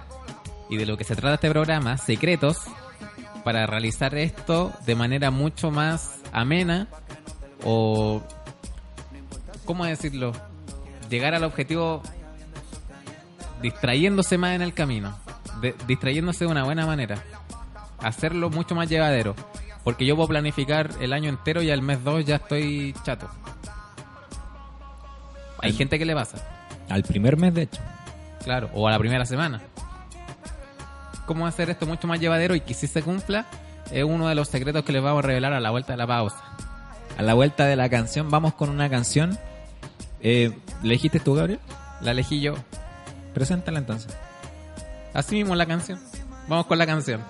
[0.71, 2.59] y de lo que se trata este programa, secretos
[3.45, 6.89] para realizar esto de manera mucho más amena
[7.65, 8.23] o
[9.65, 10.33] ¿cómo decirlo?
[11.11, 12.03] Llegar al objetivo
[13.61, 15.17] distrayéndose más en el camino,
[15.61, 17.23] de- distrayéndose de una buena manera,
[17.99, 19.35] hacerlo mucho más llevadero,
[19.85, 23.29] porque yo puedo planificar el año entero y al mes 2 ya estoy chato.
[25.61, 27.81] Hay gente que le pasa, Al primer mes, de hecho.
[28.43, 29.61] claro, o a la primera semana.
[31.27, 33.47] ¿Cómo hacer esto mucho más llevadero y que si se cumpla?
[33.91, 36.07] Es uno de los secretos que les vamos a revelar a la vuelta de la
[36.07, 36.43] pausa.
[37.17, 39.39] A la vuelta de la canción, vamos con una canción.
[40.21, 41.61] Eh, ¿Le dijiste tú, Gabriel?
[42.01, 42.55] La elegí yo.
[43.33, 44.15] Preséntala entonces.
[45.15, 45.99] Así mismo la canción.
[46.49, 47.23] Vamos con la canción.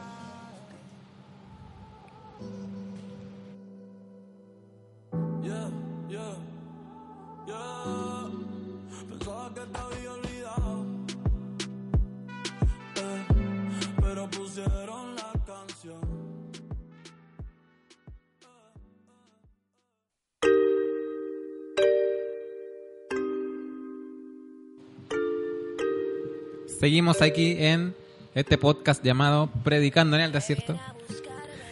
[26.78, 27.96] Seguimos aquí en
[28.34, 30.78] este podcast llamado Predicando en el Desierto.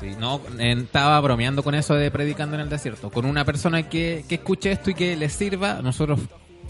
[0.00, 3.10] Sí, no, estaba bromeando con eso de predicando en el desierto.
[3.10, 6.20] Con una persona que, que escuche esto y que le sirva, nosotros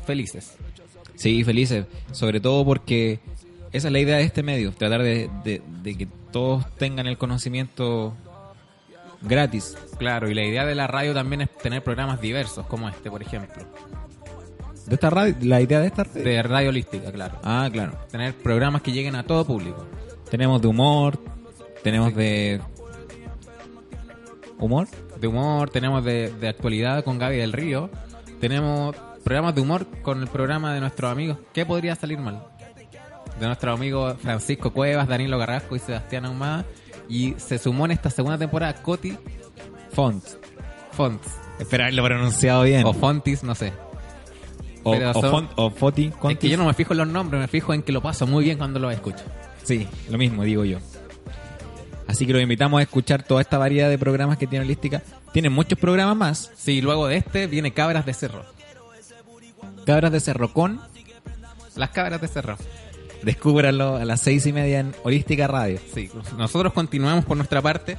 [0.04, 0.56] felices.
[1.16, 1.86] Sí, felices.
[2.12, 3.20] Sobre todo porque
[3.72, 7.18] esa es la idea de este medio, tratar de, de- de que todos tengan el
[7.18, 8.14] conocimiento
[9.22, 9.76] gratis.
[9.98, 13.22] Claro, y la idea de la radio también es tener programas diversos, como este, por
[13.22, 13.62] ejemplo.
[14.86, 15.34] ¿De esta radio?
[15.42, 16.22] ¿La idea de esta radio?
[16.24, 17.38] De radio holística, claro.
[17.42, 17.92] Ah, claro.
[18.10, 19.86] Tener programas que lleguen a todo público.
[20.30, 21.18] Tenemos de humor,
[21.82, 22.60] tenemos de...
[24.58, 24.88] ¿Humor?
[25.20, 27.90] De humor, tenemos de, de actualidad con Gaby del Río.
[28.40, 31.38] Tenemos programas de humor con el programa de nuestros amigos.
[31.52, 32.44] ¿Qué podría salir mal?
[33.40, 36.64] De nuestros amigos Francisco Cuevas, Danilo Carrasco y Sebastián Ahumada.
[37.08, 39.16] Y se sumó en esta segunda temporada Coti
[39.92, 40.24] Font.
[40.92, 41.26] Fonts.
[41.58, 42.84] Espera haberlo pronunciado bien.
[42.86, 43.72] O Fontis, no sé.
[44.84, 46.12] O, pero o son- font- o Foti.
[46.30, 48.26] Es que yo no me fijo en los nombres, me fijo en que lo paso
[48.26, 49.24] muy bien cuando lo escucho.
[49.62, 50.78] Sí, lo mismo digo yo.
[52.06, 55.02] Así que los invitamos a escuchar toda esta variedad de programas que tiene Holística.
[55.32, 56.50] Tienen muchos programas más.
[56.54, 58.44] Sí, luego de este viene Cabras de Cerro.
[59.84, 60.80] Cabras de Cerro con.
[61.76, 62.56] Las Cabras de Cerro.
[63.22, 65.80] Descúbranlo a las seis y media en Holística Radio.
[65.94, 67.96] Sí, nosotros continuamos por nuestra parte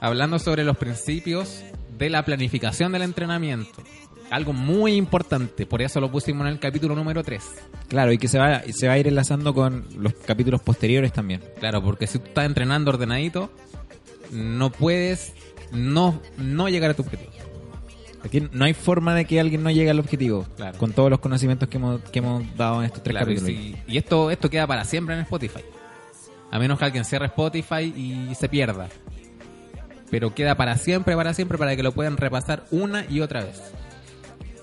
[0.00, 1.64] hablando sobre los principios
[1.98, 3.82] de la planificación del entrenamiento.
[4.30, 7.42] Algo muy importante, por eso lo pusimos en el capítulo número 3.
[7.88, 11.42] Claro, y que se va, se va a ir enlazando con los capítulos posteriores también.
[11.58, 13.50] Claro, porque si tú estás entrenando ordenadito,
[14.30, 15.32] no puedes
[15.72, 17.37] no, no llegar a tu objetivo.
[18.28, 20.46] Aquí no hay forma de que alguien no llegue al objetivo.
[20.56, 20.78] Claro.
[20.78, 23.62] Con todos los conocimientos que hemos, que hemos dado en estos tres Claro, y, capítulos.
[23.86, 25.60] si- y esto, esto queda para siempre en Spotify.
[26.50, 28.88] A menos que alguien cierre Spotify y se pierda.
[30.10, 33.60] Pero queda para siempre, para siempre, para que lo puedan repasar una y otra vez.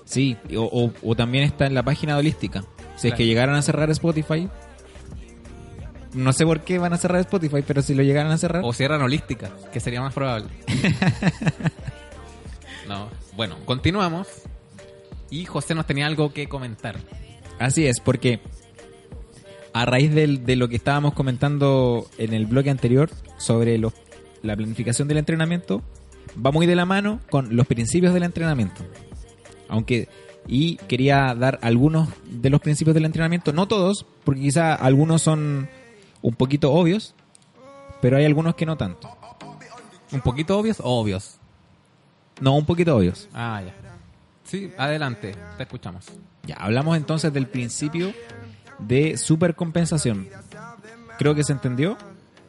[0.04, 2.64] Sí, o, o- o también está en la página de Holística.
[2.96, 4.48] Si es que llegaran a cerrar Spotify.
[6.14, 8.62] No sé por qué van a cerrar Spotify, pero si lo llegaran a cerrar.
[8.64, 10.48] O cierran holística, que sería más probable.
[12.88, 14.26] no, bueno, continuamos.
[15.30, 16.96] Y José nos tenía algo que comentar.
[17.58, 18.40] Así es, porque
[19.72, 23.92] a raíz del- de lo que estábamos comentando en el bloque anterior sobre los-
[24.42, 25.82] la planificación del entrenamiento,
[26.44, 28.84] va muy de la mano con los principios del entrenamiento.
[29.68, 30.08] Aunque,
[30.46, 35.68] y quería dar algunos de los principios del entrenamiento, no todos, porque quizá algunos son
[36.22, 37.14] un poquito obvios,
[38.00, 39.10] pero hay algunos que no tanto.
[40.12, 41.38] ¿Un poquito obvios o obvios?
[42.40, 43.28] No, un poquito obvios.
[43.32, 43.74] Ah, ya.
[44.44, 46.06] Sí, adelante, te escuchamos.
[46.44, 48.12] Ya, hablamos entonces del principio
[48.78, 50.28] de supercompensación.
[51.18, 51.96] Creo que se entendió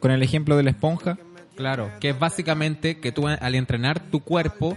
[0.00, 1.18] con el ejemplo de la esponja.
[1.56, 4.76] Claro, que es básicamente que tú al entrenar tu cuerpo,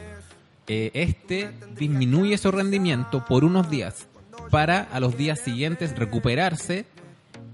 [0.68, 4.08] eh, este disminuye su rendimiento por unos días
[4.50, 6.86] para a los días siguientes recuperarse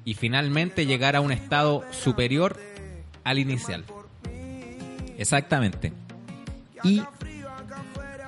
[0.06, 2.58] y finalmente llegar a un estado superior
[3.26, 3.84] al inicial.
[5.18, 5.92] Exactamente.
[6.84, 7.02] Y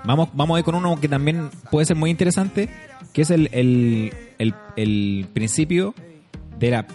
[0.05, 2.69] vamos, vamos a ir con uno que también puede ser muy interesante,
[3.13, 5.93] que es el, el, el- el principio
[6.57, 6.87] de la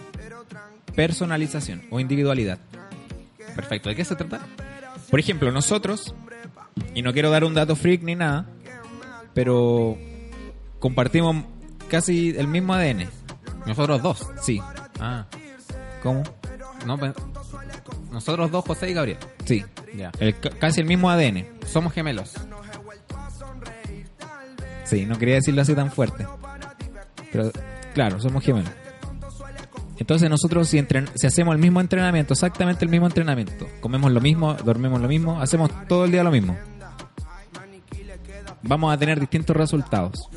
[0.95, 2.59] personalización o individualidad.
[3.55, 4.41] Perfecto, ¿de qué se trata?
[5.09, 6.13] Por ejemplo, nosotros,
[6.93, 8.45] y no quiero dar un dato freak ni nada,
[9.33, 9.97] pero
[10.79, 11.45] compartimos
[11.89, 13.07] casi el mismo ADN.
[13.65, 14.27] Nosotros dos.
[14.41, 14.59] Sí.
[14.99, 15.25] Ah,
[16.03, 16.23] ¿Cómo?
[16.85, 16.97] no,
[18.11, 19.17] nosotros dos, José y Gabriel.
[19.45, 19.63] Sí.
[19.95, 20.11] Ya.
[20.19, 21.45] El- ca- casi el mismo ADN.
[21.65, 22.33] Somos gemelos.
[24.85, 26.25] Sí, no quería decirlo así tan fuerte.
[27.31, 27.51] Pero,
[27.93, 28.71] claro, somos gemelos.
[29.97, 34.19] Entonces nosotros si, entren- si hacemos el mismo entrenamiento, exactamente el mismo entrenamiento, comemos lo
[34.21, 36.57] mismo, dormimos lo mismo, hacemos todo el día lo mismo,
[38.61, 40.29] vamos a tener distintos resultados.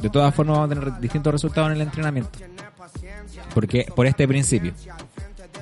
[0.00, 2.38] De todas formas vamos a tener distintos resultados en el entrenamiento.
[3.54, 4.72] Porque por este principio,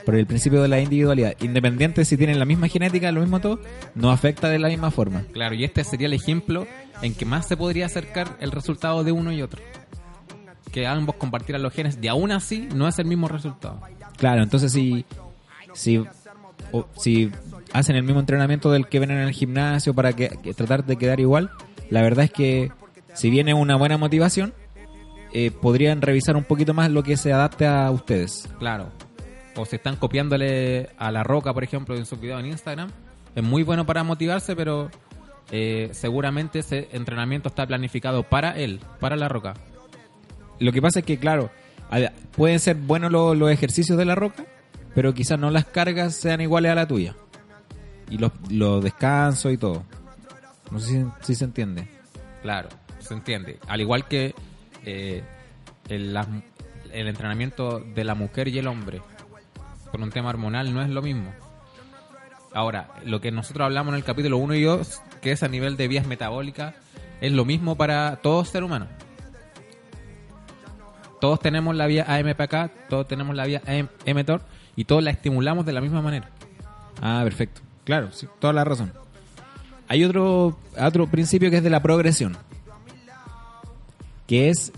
[0.05, 3.61] por el principio de la individualidad, independiente si tienen la misma genética, lo mismo todo,
[3.95, 5.23] no afecta de la misma forma.
[5.33, 6.67] Claro, y este sería el ejemplo
[7.03, 9.63] en que más se podría acercar el resultado de uno y otro.
[10.73, 13.81] Que ambos compartieran los genes y aún así no es el mismo resultado.
[14.17, 15.05] Claro, entonces si,
[15.73, 15.99] si,
[16.73, 17.31] o- si
[17.73, 20.97] hacen el mismo entrenamiento del que ven en el gimnasio para que, que tratar de
[20.97, 21.51] quedar igual,
[21.91, 22.73] la verdad es que
[23.15, 24.53] si viene una buena motivación,
[25.33, 28.49] eh, podrían revisar un poquito más lo que se adapte a ustedes.
[28.59, 28.91] Claro.
[29.57, 32.91] O si están copiándole a La Roca, por ejemplo, en sus videos en Instagram.
[33.35, 34.91] Es muy bueno para motivarse, pero
[35.51, 39.55] eh, seguramente ese entrenamiento está planificado para él, para La Roca.
[40.59, 41.51] Lo que pasa es que, claro,
[42.37, 44.45] Pueden ser buenos lo- los ejercicios de la roca,
[44.97, 47.15] pero quizás no las cargas sean iguales a la tuya.
[48.11, 49.85] Y los, los descansos y todo.
[50.73, 51.87] No sé si, si se entiende.
[52.43, 53.61] Claro, se entiende.
[53.69, 54.35] Al igual que
[54.85, 55.23] eh,
[55.89, 56.19] el,
[56.93, 59.01] el entrenamiento de la mujer y el hombre
[59.95, 61.33] por un tema hormonal no es lo mismo.
[62.53, 65.77] Ahora, lo que nosotros hablamos en el capítulo 1 y 2, que es a nivel
[65.77, 66.75] de vías metabólicas,
[67.21, 68.89] es lo mismo para todo ser humano.
[71.21, 73.63] Todos tenemos la vía AMPK, todos tenemos la vía
[74.05, 74.43] mTOR
[74.75, 76.29] y todos la estimulamos de la misma manera.
[77.01, 77.61] Ah, perfecto.
[77.85, 78.93] Claro, sí, toda la razón.
[79.87, 82.37] Hay otro, otro principio que es de la progresión.
[84.27, 84.73] Que es.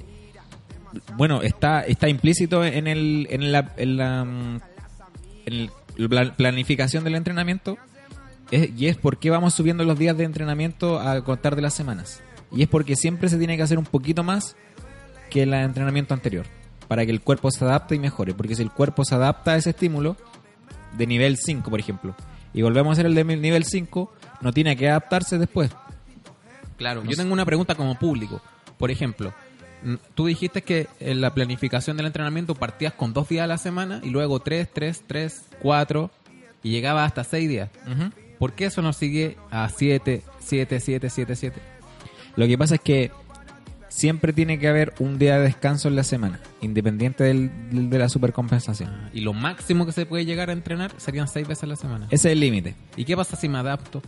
[1.17, 4.61] Bueno, está, está implícito en, el, en la, en la, mm,
[5.47, 5.71] en el-
[6.11, 7.79] la planificación del entrenamiento.
[8.51, 11.75] Es- y es por qué vamos subiendo los días de entrenamiento a contar de las
[11.75, 12.23] semanas.
[12.53, 14.57] Y es porque siempre se tiene que hacer un poquito más
[15.31, 16.47] que el entrenamiento anterior.
[16.87, 18.35] Para que el cuerpo se adapte y mejore.
[18.35, 20.17] Porque si el cuerpo se adapta a ese estímulo,
[20.97, 22.15] de nivel 5, por ejemplo,
[22.55, 25.71] y volvemos a hacer el de nivel 5, no tiene que adaptarse después.
[26.79, 28.41] Claro, yo tengo una pregunta como público.
[28.79, 29.33] Por ejemplo,
[30.15, 34.01] tú dijiste que en la planificación del entrenamiento partías con dos días a la semana
[34.03, 36.11] y luego tres, tres, tres, cuatro
[36.63, 37.71] y llegabas hasta seis días.
[38.39, 41.61] ¿Por qué eso no sigue a siete, siete, siete, siete, siete?
[42.37, 43.11] Lo que pasa es que
[43.89, 47.99] siempre tiene que haber un día de descanso en la semana, independiente del, del- de
[47.99, 49.09] la supercompensación.
[49.15, 52.07] Y lo máximo que se puede llegar a entrenar serían seis veces a la semana.
[52.11, 52.75] Ese es el límite.
[52.97, 54.03] ¿Y qué pasa si me adapto?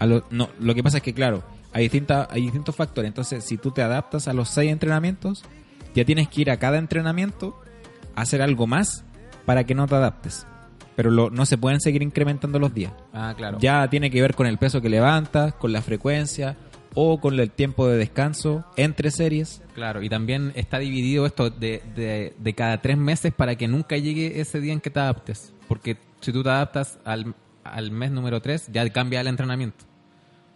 [0.00, 3.08] A lo, no, lo que pasa es que, claro, hay, distintas hay distintos factores.
[3.08, 5.44] Entonces, si tú te adaptas a los seis entrenamientos,
[5.94, 7.58] ya tienes que ir a cada entrenamiento
[8.14, 9.04] a hacer algo más
[9.44, 10.46] para que no te adaptes.
[10.94, 12.92] Pero lo- no se pueden seguir incrementando los días.
[13.12, 13.58] Ah, claro.
[13.60, 16.56] Ya tiene que ver con el peso que levantas, con la frecuencia
[16.94, 19.60] o con el tiempo de descanso entre series.
[19.74, 23.98] Claro, y también está dividido esto de, de, de cada tres meses para que nunca
[23.98, 25.52] llegue ese día en que te adaptes.
[25.68, 29.84] Porque si tú te adaptas al, al mes número 3, ya cambia el entrenamiento.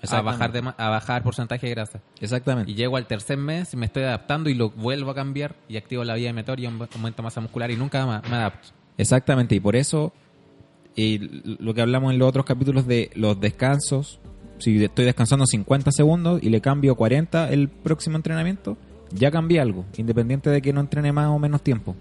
[0.03, 2.01] A bajar, de, a bajar porcentaje de grasa.
[2.21, 2.71] Exactamente.
[2.71, 5.77] Y llego al tercer mes y me estoy adaptando y lo vuelvo a cambiar y
[5.77, 8.69] activo la vía de metor y aum- aumento masa muscular y nunca ma- me adapto.
[8.97, 10.13] Exactamente, y por eso
[10.97, 11.19] y
[11.63, 14.19] lo que hablamos en los otros capítulos de los descansos,
[14.59, 18.77] si estoy descansando 50 segundos y le cambio 40 el próximo entrenamiento,
[19.13, 21.95] ya cambié algo, independiente de que no entrene más o menos tiempo.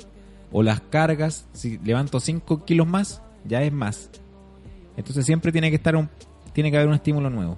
[0.51, 4.09] O las cargas, si levanto 5 kilos más, ya es más.
[4.97, 6.09] Entonces siempre tiene que estar un,
[6.53, 7.57] tiene que haber un estímulo nuevo.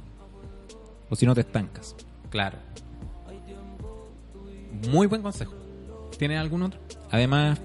[1.12, 1.96] O si no te estancas.
[2.32, 2.58] Claro.
[4.90, 5.54] Muy buen consejo.
[6.18, 6.80] ¿Tienes algún otro?
[7.12, 7.60] Además,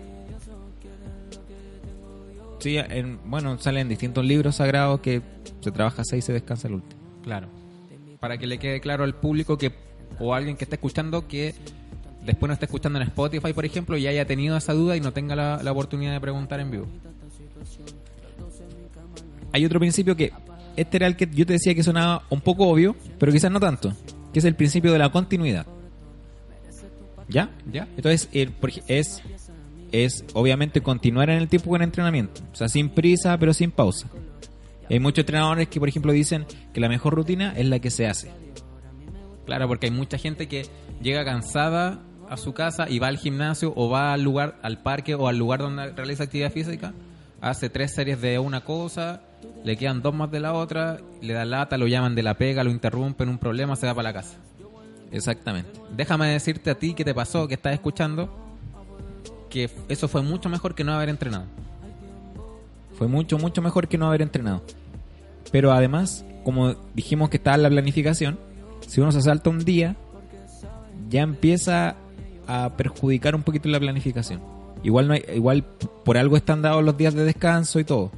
[2.59, 5.23] sí, en- bueno, salen distintos libros sagrados que
[5.61, 7.01] se trabaja 6 y se descansa el último.
[7.23, 7.49] Claro.
[8.21, 9.73] Para que le quede claro al público que
[10.19, 11.55] o a alguien que esté escuchando que
[12.25, 15.13] después no esté escuchando en Spotify, por ejemplo, y haya tenido esa duda y no
[15.13, 16.87] tenga la, la oportunidad de preguntar en vivo.
[19.53, 20.33] Hay otro principio que
[20.77, 23.61] este era el que yo te decía que sonaba un poco obvio, pero quizás no
[23.61, 23.93] tanto,
[24.33, 25.67] que es el principio de la continuidad.
[27.29, 27.51] ¿Ya?
[27.73, 27.89] ¿Ya?
[27.97, 29.23] Entonces, es,
[29.93, 32.43] es obviamente continuar en el tiempo con el entrenamiento.
[32.53, 34.09] O sea, sin prisa, pero sin pausa.
[34.89, 38.07] Hay muchos entrenadores que, por ejemplo, dicen que la mejor rutina es la que se
[38.07, 38.31] hace.
[39.45, 40.67] Claro, porque hay mucha gente que
[41.03, 45.15] llega cansada a su casa y va al gimnasio o va al lugar, al parque
[45.15, 46.93] o al lugar donde realiza actividad física,
[47.51, 49.23] hace tres series de una cosa,
[49.65, 52.65] le quedan dos más de la otra, le da lata, lo llaman de la pega,
[52.65, 54.39] lo interrumpen, un problema, se va para la casa.
[55.13, 55.71] Exactamente.
[55.97, 58.29] Déjame decirte a ti qué te pasó, que estás escuchando,
[59.49, 61.45] que eso fue mucho mejor que no haber entrenado.
[62.99, 64.63] Fue mucho, mucho mejor que no haber entrenado.
[65.53, 68.39] Pero además, como dijimos que estaba en la planificación,
[68.87, 69.97] si uno se salta un día,
[71.09, 71.97] ya empieza
[72.47, 74.56] a perjudicar un poquito la planificación.
[74.83, 75.65] Igual no hay, igual
[76.05, 78.11] por algo están dados los días de descanso y todo.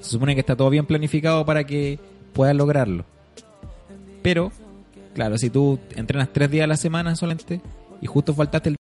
[0.00, 1.98] Se supone que está todo bien planificado para que
[2.32, 3.04] puedas lograrlo.
[4.22, 4.52] Pero,
[5.14, 7.60] claro, si tú entrenas tres días a la semana solamente
[8.00, 8.76] y justo faltaste el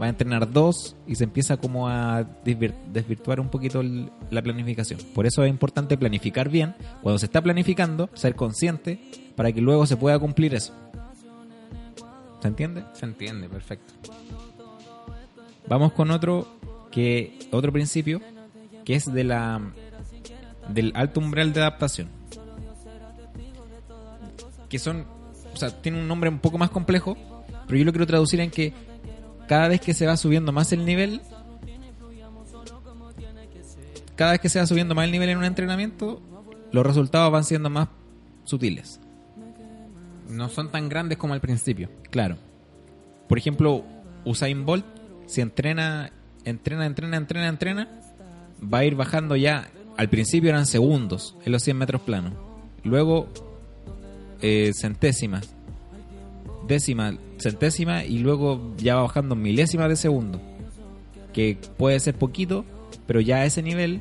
[0.00, 4.98] va a entrenar dos y se empieza como a desvir- desvirtuar un poquito la planificación.
[5.14, 6.74] Por eso es importante planificar bien.
[7.02, 8.98] Cuando se está planificando, ser consciente
[9.36, 10.72] para que luego se pueda cumplir eso.
[12.40, 12.84] ¿Se entiende?
[12.94, 13.92] Se entiende, perfecto.
[15.68, 16.46] Vamos con otro
[16.90, 18.20] que otro principio
[18.84, 19.60] que es de la
[20.68, 22.08] del alto umbral de adaptación.
[24.68, 25.06] Que son,
[25.52, 27.16] o sea, tiene un nombre un poco más complejo,
[27.66, 28.72] pero yo lo quiero traducir en que
[29.46, 31.20] cada vez que se va subiendo más el nivel,
[34.16, 36.22] cada vez que se va subiendo más el nivel en un entrenamiento,
[36.70, 37.88] los resultados van siendo más
[38.44, 39.00] sutiles.
[40.28, 41.90] No son tan grandes como al principio.
[42.10, 42.38] Claro.
[43.28, 43.84] Por ejemplo,
[44.24, 44.86] Usain Bolt
[45.26, 46.10] si entrena,
[46.44, 47.88] entrena, entrena, entrena, entrena,
[48.62, 49.68] va a ir bajando ya.
[49.96, 52.32] Al principio eran segundos en los 100 metros planos.
[52.84, 53.28] Luego
[54.40, 55.54] eh, centésimas,
[56.66, 60.40] décima, centésima y luego ya va bajando milésimas de segundo.
[61.32, 62.64] Que puede ser poquito,
[63.06, 64.00] pero ya a ese nivel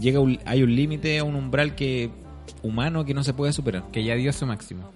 [0.00, 2.10] llega un- hay un límite, un umbral que
[2.62, 3.84] humano que no se puede superar.
[3.92, 4.90] Que ya dio su máximo.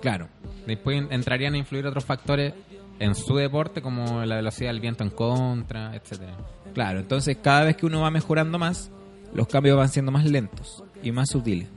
[0.00, 0.28] Claro.
[0.66, 2.52] Después en- entrarían a influir otros factores
[2.98, 6.36] en su deporte, como la velocidad del viento en contra, etcétera.
[6.74, 8.90] Claro, entonces cada vez que uno va mejorando más,
[9.34, 11.68] los cambios van siendo más lentos y más sutiles.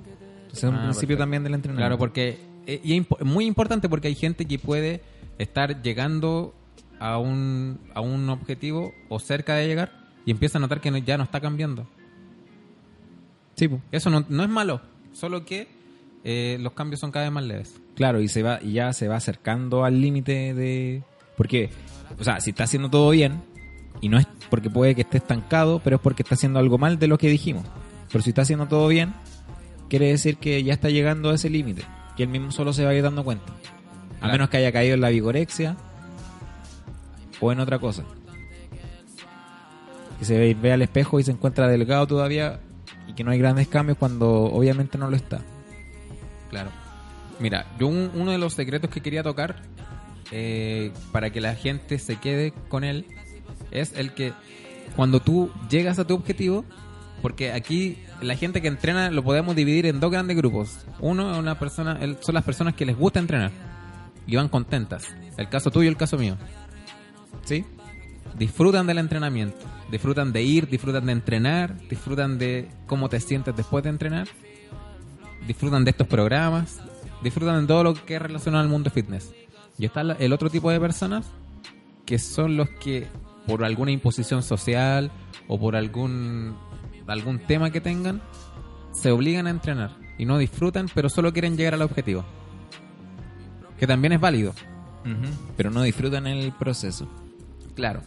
[0.43, 1.21] Entonces es un Ah, principio perfecto.
[1.23, 1.81] también del entrenamiento.
[1.87, 5.01] Claro, porque eh, y es muy importante porque hay gente que puede
[5.37, 6.53] estar llegando
[6.99, 9.91] a un, a un objetivo o cerca de llegar
[10.25, 11.87] y empieza a notar que no- ya no está cambiando.
[13.55, 13.81] Sí, po.
[13.91, 14.81] Eso no, no es malo,
[15.13, 15.67] solo que
[16.29, 17.79] eh, los cambios son cada vez más leves.
[17.95, 21.01] claro, y se va y ya se va acercando al límite de
[21.37, 21.69] porque
[22.19, 23.41] o sea, si está haciendo todo bien
[24.01, 26.99] y no es porque puede que esté estancado, pero es porque está haciendo algo mal
[26.99, 27.65] de lo que dijimos.
[28.11, 29.13] Pero si está haciendo todo bien,
[29.89, 31.83] quiere decir que ya está llegando a ese límite,
[32.15, 33.45] que él mismo solo se va a ir dando cuenta.
[33.47, 34.33] A Claro.
[34.33, 35.77] menos que haya caído en la vigorexia
[37.39, 38.03] o en otra cosa.
[40.19, 42.59] Que se ve, ve al espejo y se encuentra delgado todavía
[43.07, 45.41] y que no hay grandes cambios cuando obviamente no lo está.
[46.49, 46.69] Claro.
[47.39, 49.57] Mira, yo un- uno de los secretos que quería tocar
[50.31, 53.05] eh, para que la gente se quede con él
[53.71, 54.33] es el que
[54.95, 56.65] cuando tú llegas a tu objetivo,
[57.21, 60.85] porque aquí la gente que entrena lo podemos dividir en dos grandes grupos.
[60.99, 63.51] Uno es una persona, son las personas que les gusta entrenar
[64.25, 65.07] y van contentas.
[65.37, 66.35] El caso tuyo y el caso mío.
[67.45, 67.63] ¿Sí?
[68.37, 69.57] Disfrutan del entrenamiento,
[69.89, 74.27] disfrutan de ir, disfrutan de entrenar, disfrutan de cómo te sientes después de entrenar,
[75.47, 76.79] disfrutan de estos programas,
[77.23, 79.33] disfrutan de todo lo que es relacionado al mundo fitness.
[79.79, 81.25] Y está el otro tipo de personas
[82.05, 83.07] que son los que
[83.45, 85.11] por alguna imposición social
[85.47, 86.55] o por algún
[87.07, 88.21] algún tema que tengan
[88.91, 92.25] se obligan a entrenar y no disfrutan, pero solo quieren llegar al objetivo.
[93.79, 94.53] Que también es válido.
[95.55, 97.07] Pero no disfrutan el proceso.
[97.75, 98.01] Claro.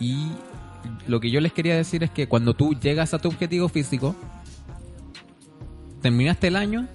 [0.00, 0.32] Y
[1.06, 4.16] lo que yo les quería decir es que cuando tú llegas a tu objetivo físico,
[6.02, 6.88] terminaste el año,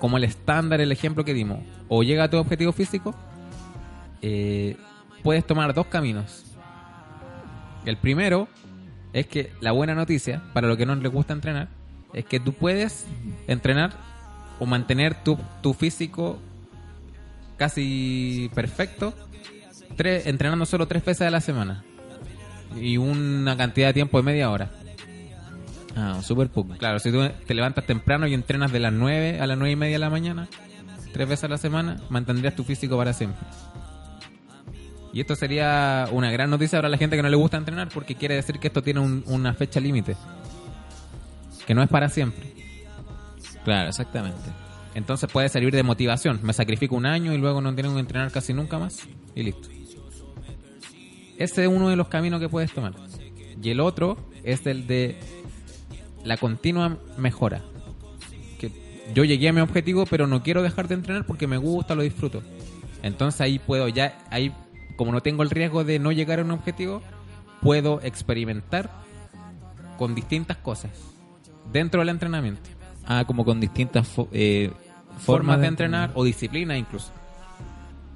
[0.00, 3.14] como el estándar, el ejemplo que dimos, o llega a tu objetivo físico,
[4.22, 4.76] eh,
[5.22, 6.44] puedes tomar dos caminos.
[7.84, 8.48] El primero
[9.12, 11.68] es que la buena noticia, para los que no les gusta entrenar,
[12.12, 13.06] es que tú puedes
[13.46, 13.92] entrenar
[14.58, 16.38] o mantener tu, tu físico
[17.56, 19.14] casi perfecto
[19.98, 21.84] entrenando solo tres veces a la semana
[22.78, 24.70] y una cantidad de tiempo de media hora.
[25.96, 26.74] Ah, súper poco.
[26.76, 29.76] Claro, si tú te levantas temprano y entrenas de las 9 a las 9 y
[29.76, 30.46] media de la mañana,
[31.12, 33.40] tres veces a la semana, mantendrías tu físico para siempre.
[35.14, 38.14] Y esto sería una gran noticia para la gente que no le gusta entrenar porque
[38.14, 40.14] quiere decir que esto tiene un- una fecha límite.
[41.66, 42.52] Que no es para siempre.
[43.64, 44.38] Claro, exactamente.
[44.94, 46.40] Entonces puede servir de motivación.
[46.42, 49.00] Me sacrifico un año y luego no tengo que entrenar casi nunca más
[49.34, 49.68] y listo.
[51.38, 52.92] Ese es uno de los caminos que puedes tomar.
[53.62, 55.18] Y el otro es el de
[56.26, 57.62] la continua mejora.
[58.58, 58.70] Que
[59.14, 62.02] yo llegué a mi objetivo, pero no quiero dejar de entrenar porque me gusta, lo
[62.02, 62.42] disfruto.
[63.02, 64.52] Entonces ahí puedo ya, ahí
[64.96, 67.02] como no tengo el riesgo de no llegar a un objetivo,
[67.60, 68.90] puedo experimentar
[69.98, 70.90] con distintas cosas
[71.72, 72.70] dentro del entrenamiento
[73.08, 74.72] Ah, como con distintas fo- eh,
[75.18, 77.12] formas de entrenar o disciplinas incluso.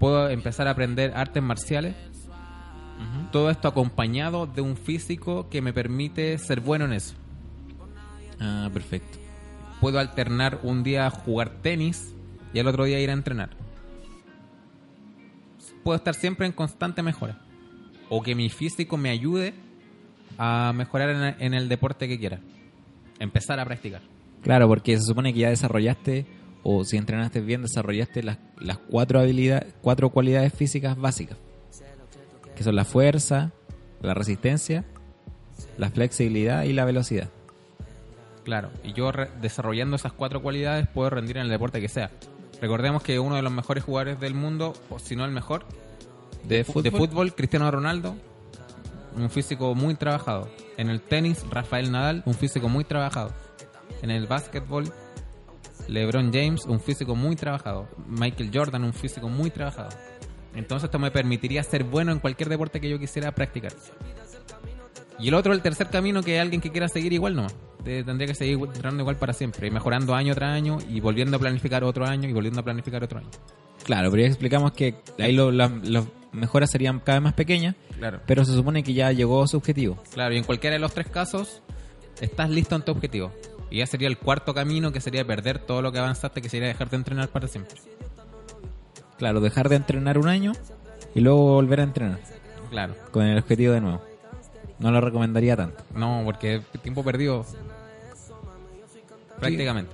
[0.01, 1.95] Puedo empezar a aprender artes marciales.
[3.31, 7.15] Todo esto acompañado de un físico que me permite ser bueno en eso.
[8.41, 9.19] Ah, perfecto.
[9.81, 12.15] Puedo alternar un día jugar tenis
[12.53, 13.51] y el otro día ir a entrenar.
[15.85, 17.39] Puedo estar siempre en constante mejora.
[18.09, 19.55] O que mi físico me ayude
[20.37, 22.41] a mejorar en, en el deporte que quiera.
[23.19, 24.03] Empezar a practicar.
[24.43, 26.27] Claro, porque se supone que ya desarrollaste,
[26.63, 31.39] o si entrenaste bien, desarrollaste las, las cuatro habilidades, cuatro cualidades físicas básicas.
[32.57, 33.53] Que son la fuerza,
[34.03, 34.85] la resistencia,
[35.79, 37.31] la flexibilidad y la velocidad.
[38.45, 42.11] Claro, y yo re- desarrollando esas cuatro cualidades puedo rendir en el deporte que sea.
[42.61, 45.65] Recordemos que uno de los mejores jugadores del mundo, o si no el mejor,
[46.45, 48.17] ¿De de fútbol, Cristiano Ronaldo,
[49.17, 50.49] un físico muy trabajado.
[50.77, 53.33] En el tenis, Rafael Nadal, un físico muy trabajado.
[54.03, 54.91] En el básquetbol,
[55.89, 57.89] LeBron James, un físico muy trabajado.
[58.07, 59.91] Michael Jordan, un físico muy trabajado.
[60.55, 63.73] Entonces esto me permitiría ser bueno en cualquier deporte que yo quisiera practicar.
[65.21, 67.47] Y el otro, el tercer camino, que alguien que quiera seguir igual no.
[67.85, 69.67] tendría que seguir entrenando igual para siempre.
[69.67, 73.03] Y mejorando año tras año y volviendo a planificar otro año y volviendo a planificar
[73.03, 73.29] otro año.
[73.85, 77.75] Claro, pero ya explicamos que ahí lo- la- los- mejoras serían cada vez más pequeñas,
[77.99, 78.21] Claro.
[78.27, 79.99] pero se supone que ya llegó a su objetivo.
[80.13, 81.63] Claro, y en cualquiera de los tres casos
[82.21, 83.33] estás listo en tu objetivo.
[83.71, 86.69] Y ya sería el cuarto camino, que sería perder todo lo que avanzaste, que sería
[86.69, 87.77] dejar de entrenar para siempre.
[89.19, 90.53] Claro, dejar de entrenar un año
[91.15, 92.21] y luego volver a entrenar
[92.71, 92.95] Claro.
[93.11, 94.03] con el objetivo de nuevo.
[94.81, 95.85] No lo recomendaría tanto.
[95.95, 97.45] No, porque tiempo perdido.
[99.39, 99.93] Prácticamente.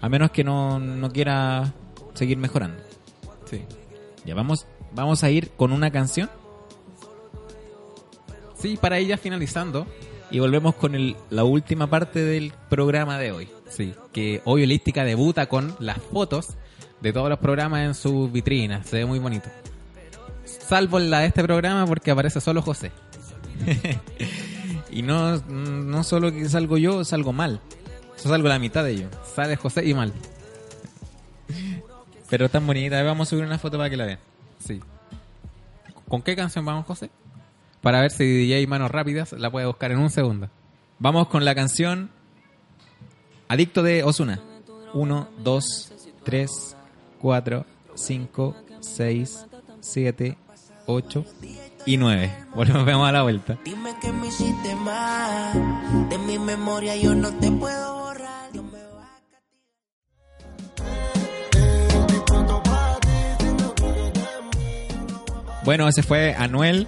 [0.00, 1.72] A menos que no, no quiera
[2.14, 2.82] seguir mejorando.
[3.44, 3.64] Sí.
[4.24, 6.28] Ya vamos, vamos a ir con una canción
[8.58, 9.86] Sí, para ella finalizando.
[10.32, 13.48] y volvemos con el- la última parte del programa de hoy.
[13.68, 13.94] Sí.
[14.12, 16.50] Que hoy Holística debuta con las fotos
[17.00, 18.86] de todos los programas en sus vitrinas.
[18.86, 19.48] Se ve muy bonito.
[20.44, 22.92] Salvo la de este programa porque aparece solo José.
[24.92, 27.60] Y no, no solo que salgo yo, salgo mal.
[28.22, 29.08] Yo salgo la mitad de ello.
[29.34, 30.12] Sale José y mal.
[32.28, 33.02] Pero tan bonita.
[33.02, 34.18] Vamos a subir una foto para que la vean.
[34.58, 34.80] Sí.
[36.08, 37.10] ¿Con qué canción vamos, José?
[37.80, 40.50] Para ver si DJ Manos Rápidas la puede buscar en un segundo.
[40.98, 42.10] Vamos con la canción
[43.48, 44.40] Adicto de Osuna.
[44.92, 45.92] 1, 2,
[46.24, 46.76] 3,
[47.20, 49.46] 4, 5, 6,
[49.80, 50.36] 7,
[50.86, 51.24] 8
[51.86, 52.30] y 9.
[52.54, 53.58] Volvemos a la vuelta.
[53.64, 56.08] Dime que me hiciste mal.
[56.08, 58.52] De mi memoria yo no te puedo borrar.
[58.52, 59.20] Dios me va a
[65.64, 66.86] Bueno, ese fue Anuel,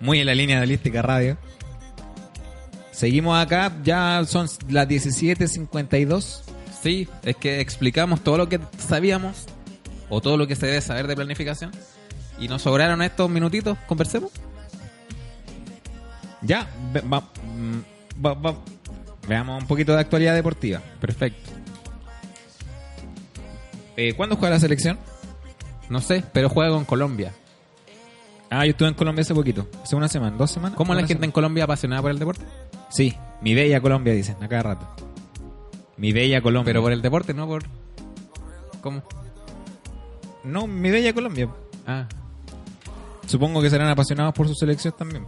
[0.00, 1.36] muy en la línea de Holística Radio.
[2.90, 6.42] Seguimos acá, ya son las 17.52.
[6.82, 9.46] Sí, es que explicamos todo lo que sabíamos
[10.08, 11.70] o todo lo que se debe saber de planificación
[12.40, 13.76] y nos sobraron estos minutitos.
[13.86, 14.30] Conversemos.
[16.42, 18.54] Ya, ve- va- mm, va- va-
[19.26, 20.80] veamos un poquito de actualidad deportiva.
[21.00, 21.50] Perfecto.
[23.96, 24.98] Eh, ¿Cuándo juega la selección?
[25.88, 27.32] No sé, pero juega con Colombia.
[28.50, 30.76] Ah, yo estuve en Colombia hace poquito, hace una semana, dos semanas.
[30.76, 31.32] ¿Cómo la gente en.
[31.32, 32.44] Colombia apasionada por el deporte?
[32.88, 34.86] Sí, mi bella Colombia, dicen, a cada rato.
[35.96, 36.70] Mi bella Colombia.
[36.70, 37.64] Pero por el deporte, no por...
[38.80, 39.02] ¿Cómo?
[40.44, 41.48] No, mi bella Colombia.
[41.86, 42.06] Ah,
[43.28, 45.26] Supongo que serán apasionados por su selección también.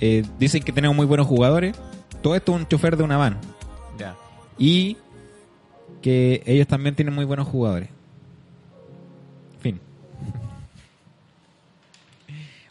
[0.00, 1.76] Eh, dicen que tenemos muy buenos jugadores.
[2.22, 3.38] Todo esto es un chofer de una van.
[3.98, 4.14] ya.
[4.56, 4.96] Y
[6.00, 7.88] que ellos también tienen muy buenos jugadores.
[9.60, 9.80] Fin.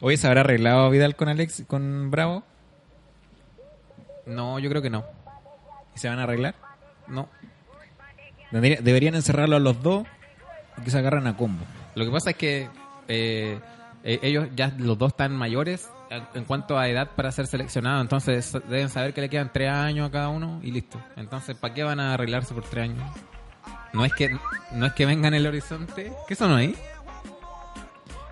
[0.02, 2.44] Hoy se habrá arreglado Vidal con Alex, con Bravo.
[4.26, 5.04] No, yo creo que no.
[5.96, 6.56] ¿Y se van a arreglar?
[7.08, 7.30] No.
[8.52, 10.06] Debería- Deberían encerrarlo a los dos
[10.78, 11.64] y que se agarran a combo.
[11.96, 12.70] Lo que pasa es que
[13.08, 13.60] eh,
[14.04, 18.02] eh, ellos ya los dos están mayores en, en cuanto a edad para ser seleccionados,
[18.02, 21.02] entonces deben saber que le quedan tres años a cada uno y listo.
[21.16, 23.04] Entonces, ¿para qué van a arreglarse por tres años?
[23.94, 24.36] No es que
[24.72, 26.12] no es que vengan el horizonte.
[26.28, 26.76] ¿Qué son ahí?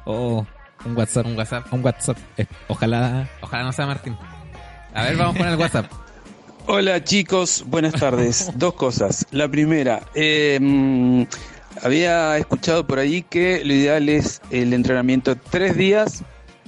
[0.05, 0.45] Oh,
[0.85, 1.25] un WhatsApp.
[1.27, 1.73] Un WhatsApp.
[1.73, 2.17] Un WhatsApp.
[2.37, 3.29] Eh, Ojalá.
[3.41, 4.17] Ojalá no sea Martín.
[4.93, 5.85] A ver, vamos con el WhatsApp.
[6.67, 8.51] Hola chicos, buenas tardes.
[8.55, 9.25] Dos cosas.
[9.31, 11.23] La primera, eh, mm,
[11.81, 16.23] había escuchado por ahí que lo ideal es el entrenamiento tres días,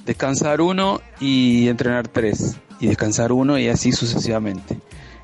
[0.06, 2.58] descansar uno y entrenar tres.
[2.80, 4.80] Y descansar uno y así sucesivamente.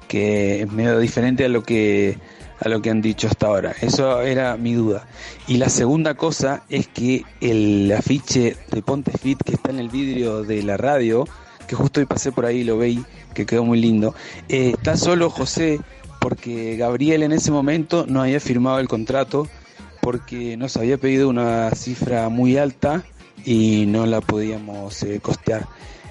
[0.08, 2.18] Que es medio diferente a lo que
[2.62, 3.74] a lo que han dicho hasta ahora.
[3.82, 5.08] Eso era mi duda.
[5.48, 9.90] Y la segunda cosa es que el afiche de Ponte Fit que está en el
[9.90, 11.26] vidrio de la radio,
[11.68, 13.04] que justo hoy pasé por ahí y lo veí,
[13.34, 14.14] que quedó muy lindo,
[14.50, 15.80] eh, está solo José
[16.20, 19.48] porque Gabriel en ese momento no había firmado el contrato
[20.02, 23.04] porque nos había pedido una cifra muy alta
[23.46, 25.66] y no la podíamos eh, costear.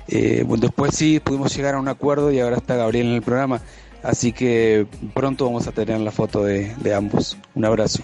[0.09, 3.23] Eh, bueno, después sí pudimos llegar a un acuerdo y ahora está Gabriel en el
[3.23, 3.61] programa.
[4.03, 7.37] Así que pronto vamos a tener la foto de, de ambos.
[7.55, 8.03] Un abrazo.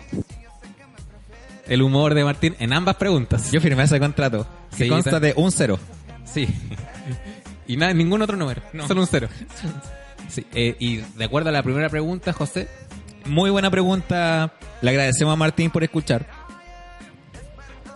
[1.66, 3.50] El humor de Martín en ambas preguntas.
[3.52, 4.46] Yo firmé ese contrato.
[4.76, 5.78] Que Sí, consta ta- de un cero.
[6.24, 6.46] Sí.
[7.66, 8.60] Y nada, ningún otro número.
[8.86, 9.28] Solo un cero.
[10.28, 12.66] Sí, eh, y de acuerdo a la primera pregunta, José,
[13.26, 14.52] Muy buena pregunta.
[14.82, 16.26] Le agradecemos a Martín por escuchar.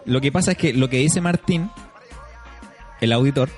[0.04, 1.70] Lo que pasa es que lo que dice Martín,
[3.00, 3.50] el auditor,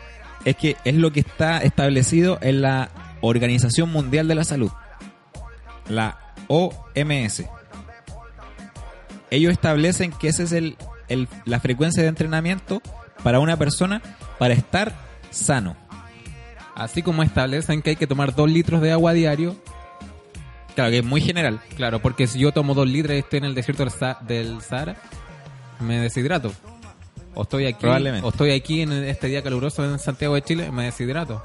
[0.45, 2.91] es que es lo que está establecido en la
[3.21, 4.73] Organización Mundial de la Salud,
[5.89, 6.19] la
[6.49, 7.45] OMS.
[9.31, 10.77] Ellos establecen que esa es el,
[11.09, 12.83] el- la frecuencia de entrenamiento
[13.23, 14.03] para una persona
[14.39, 14.93] para estar
[15.31, 15.77] sano.
[16.75, 19.55] así como establecen que hay que tomar dos litros de agua diario,
[20.81, 21.61] Claro que es muy general.
[21.77, 24.61] claro, porque si yo tomo dos litros y estoy en el desierto del, Sa- del
[24.63, 24.97] Sahara,
[25.81, 26.53] me deshidrato.
[27.35, 28.27] O estoy aquí, Probablemente.
[28.27, 31.43] o estoy aquí en este día caluroso en Santiago de Chile, me deshidrato.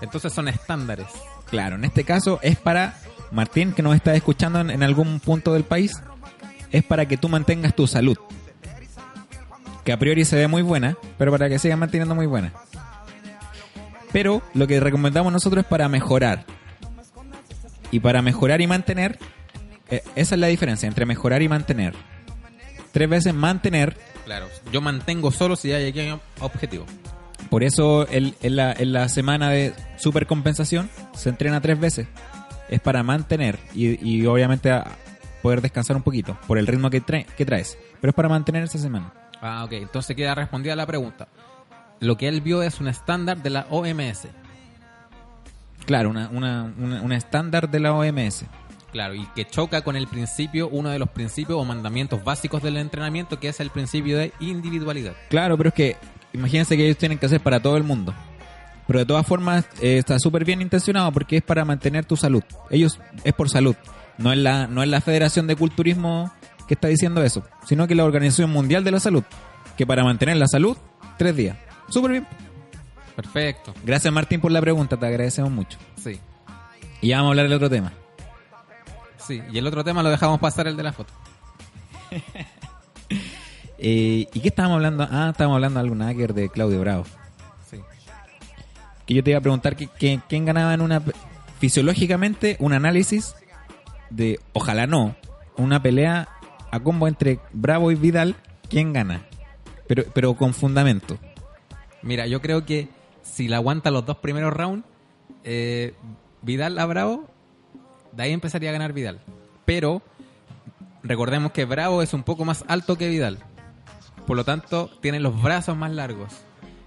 [0.00, 1.06] Entonces son estándares.
[1.50, 2.98] Claro, en este caso es para
[3.30, 5.92] Martín, que nos está escuchando en, en algún punto del país,
[6.72, 8.16] es para que tú mantengas tu salud.
[9.84, 12.52] que a priori se ve muy buena, pero para que siga manteniendo muy buena.
[14.12, 16.44] Pero lo que recomendamos nosotros es para mejorar.
[17.94, 19.18] Y para mejorar y mantener,
[19.88, 21.94] eh, esa es la diferencia entre mejorar y mantener.
[22.90, 26.86] Tres veces mantener, Claro, yo mantengo solo si hay aquí un objetivo.
[27.50, 32.08] por eso el- en, la, en la semana de supercompensación se entrena tres veces.
[32.68, 34.86] Es para mantener y, y obviamente a
[35.40, 37.78] poder descansar un poquito por el ritmo que, trae- que traes.
[38.00, 39.12] Pero es para mantener esa semana.
[39.40, 39.72] Ah, ok.
[39.74, 41.28] Entonces queda respondida la pregunta.
[42.00, 44.26] Lo que él vio es un estándar de la OMS.
[45.86, 48.44] Claro, una, una, una- un estándar de la OMS.
[48.92, 52.76] Claro, y que choca con el principio, uno de los principios o mandamientos básicos del
[52.76, 55.14] entrenamiento, que es el principio de individualidad.
[55.30, 55.96] Claro, pero es que
[56.32, 58.14] imagínense que ellos tienen que hacer para todo el mundo.
[58.86, 62.44] Pero de todas formas eh, está súper bien intencionado porque es para mantener tu salud.
[62.70, 63.74] Ellos es por salud.
[64.18, 66.30] No es la, no es la Federación de Culturismo
[66.68, 69.24] que está diciendo eso, sino que la Organización Mundial de la Salud,
[69.76, 70.76] que para mantener la salud,
[71.18, 71.56] tres días.
[71.88, 72.26] Súper bien.
[73.16, 73.72] Perfecto.
[73.84, 75.78] Gracias Martín por la pregunta, te agradecemos mucho.
[76.02, 76.18] Sí.
[77.00, 77.92] Y ya vamos a hablar del otro tema.
[79.18, 79.40] Sí.
[79.52, 81.12] Y el otro tema lo dejamos pasar, el de la foto.
[83.78, 85.06] Eh, ¿Y qué estábamos hablando?
[85.10, 87.04] Ah, estábamos hablando de algún hacker de Claudio Bravo.
[87.70, 87.78] Sí.
[89.04, 91.02] que yo te iba a preguntar que, que- quién ganaba en una
[91.58, 93.34] fisiológicamente un análisis
[94.10, 95.16] de ojalá no
[95.56, 96.28] una pelea
[96.70, 98.36] a combo entre Bravo y Vidal
[98.70, 99.22] quién gana
[99.86, 101.18] pero pero con fundamento
[102.02, 102.88] Mira, yo creo que
[103.24, 104.86] si la aguanta los dos primeros rounds,
[105.42, 105.94] eh,
[106.42, 107.28] Vidal a Bravo,
[108.12, 109.20] de ahí empezaría a ganar Vidal.
[109.64, 110.02] Pero
[111.02, 113.38] recordemos que Bravo es un poco más alto que Vidal.
[114.26, 116.32] Por lo tanto, tiene los brazos más largos.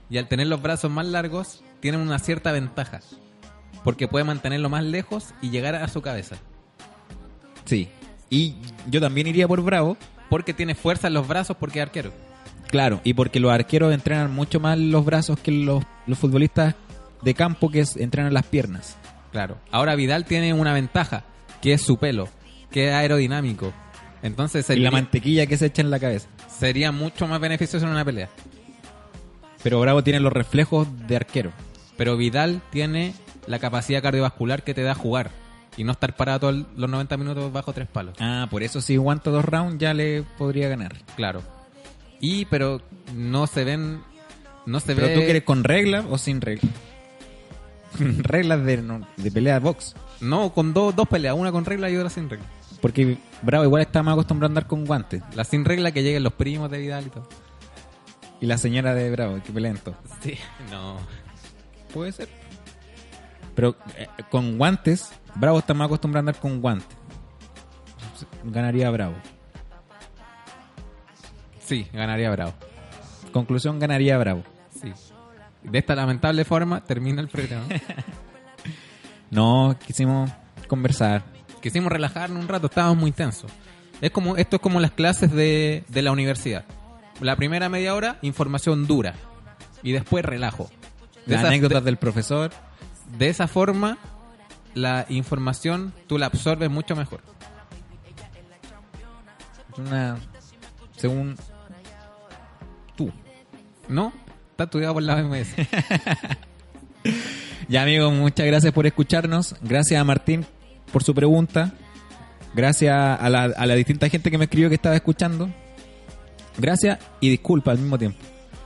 [0.10, 3.02] Y al tener los brazos más largos, tiene una cierta ventaja.
[3.84, 6.38] Porque puede mantenerlo más lejos y llegar a su cabeza.
[7.66, 7.90] sí
[8.30, 8.56] y
[8.88, 9.98] yo también iría por Bravo
[10.30, 12.12] Porque tiene fuerza en los brazos porque es arquero.
[12.68, 16.76] Claro y porque los arqueros entrenan mucho más los brazos que los, los futbolistas
[17.22, 18.96] de campo que es- entrenan las piernas
[19.32, 19.58] Claro.
[19.72, 21.24] Ahora Vidal tiene una ventaja,
[21.62, 22.28] que es su pelo,
[22.72, 23.72] que es aerodinámico.
[24.24, 27.86] Entonces y la sería, mantequilla que se echa en la cabeza sería mucho más beneficioso
[27.86, 28.30] en una pelea.
[29.64, 31.52] pero Bravo tiene los reflejos de arquero
[31.98, 33.14] Pero Vidal tiene
[33.48, 35.32] la capacidad cardiovascular que te da jugar
[35.76, 38.16] y no estar parado todos los 90 minutos bajo tres palos.
[38.20, 41.44] ah por eso si aguanta dos rounds ya le podría ganar Claro.
[42.20, 42.82] Y pero
[43.14, 44.02] no se ven
[44.66, 46.72] no se ¿Pero ve tú quieres con reglas o sin reglas?
[48.00, 49.96] reglas de, no- de pelea de box.
[50.22, 52.46] no con dos dos peleas, una con regla y otra sin regla.
[52.82, 55.24] Porque Bravo igual está más acostumbrado a andar con guantes.
[55.36, 57.28] La sin regla que lleguen los primos de Vidal y todo.
[58.40, 59.96] Y la señora de Bravo, que pelean todo.
[60.22, 60.36] Sí.
[60.70, 60.98] No.
[61.92, 62.30] Puede ser.
[63.56, 66.96] Pero eh, con guantes, Bravo está más acostumbrado a andar con guantes.
[68.44, 69.16] Ganaría Bravo.
[71.68, 72.54] Sí, ganaría Bravo.
[73.32, 74.44] Conclusión, ganaría Bravo.
[74.82, 74.92] Sí.
[75.64, 77.68] De esta lamentable forma termina el programa.
[79.30, 80.32] No, quisimos
[80.70, 81.22] conversar.
[81.62, 83.52] Quisimos relajarnos un rato, estábamos muy tensos.
[84.00, 86.64] Es como, esto es como las clases de, de la universidad.
[87.20, 89.16] La primera media hora, información dura.
[89.84, 90.70] Y después relajo.
[91.26, 92.52] De Las esa, anécdotas de, del profesor.
[93.18, 93.98] de esa forma,
[94.74, 97.22] la información tú la absorbes mucho mejor.
[99.78, 100.18] Una.
[100.96, 101.36] Según.
[102.98, 103.12] Tú.
[103.88, 104.12] ¿No?
[104.52, 105.48] Está estudiado por la OMS.
[107.70, 109.56] Ya amigos, muchas gracias por escucharnos.
[109.62, 110.46] Gracias a Martín
[110.92, 111.74] por su pregunta.
[112.54, 115.50] Gracias a la, a la distinta gente que me escribió que estaba escuchando.
[116.58, 118.20] Gracias y disculpa al mismo tiempo.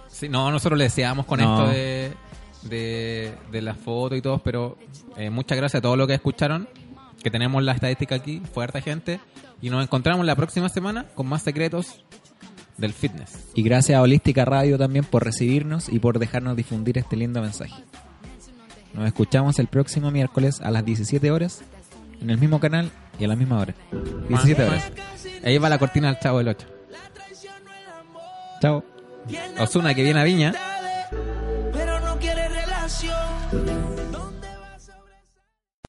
[0.07, 1.53] Sí, no, nosotros le deseamos con No.
[1.65, 2.13] esto de,
[2.63, 4.77] de, de las fotos y todo, pero
[5.17, 6.67] eh, muchas gracias a todos los que escucharon,
[7.23, 9.19] que tenemos la estadística aquí, fue harta gente,
[9.61, 12.03] y nos encontramos la próxima semana con más secretos
[12.81, 13.31] del fitness.
[13.53, 17.83] Y gracias a Holística Radio también por recibirnos y por dejarnos difundir este lindo mensaje.
[18.93, 21.61] Nos escuchamos el próximo miércoles a las 17 horas
[22.21, 23.73] en el mismo canal y a la misma hora.
[24.27, 24.91] 17 horas.
[25.43, 26.67] Ahí va la cortina del Chavo del 8.
[28.61, 28.83] Chao.
[29.59, 30.53] Osuna que viene a Viña.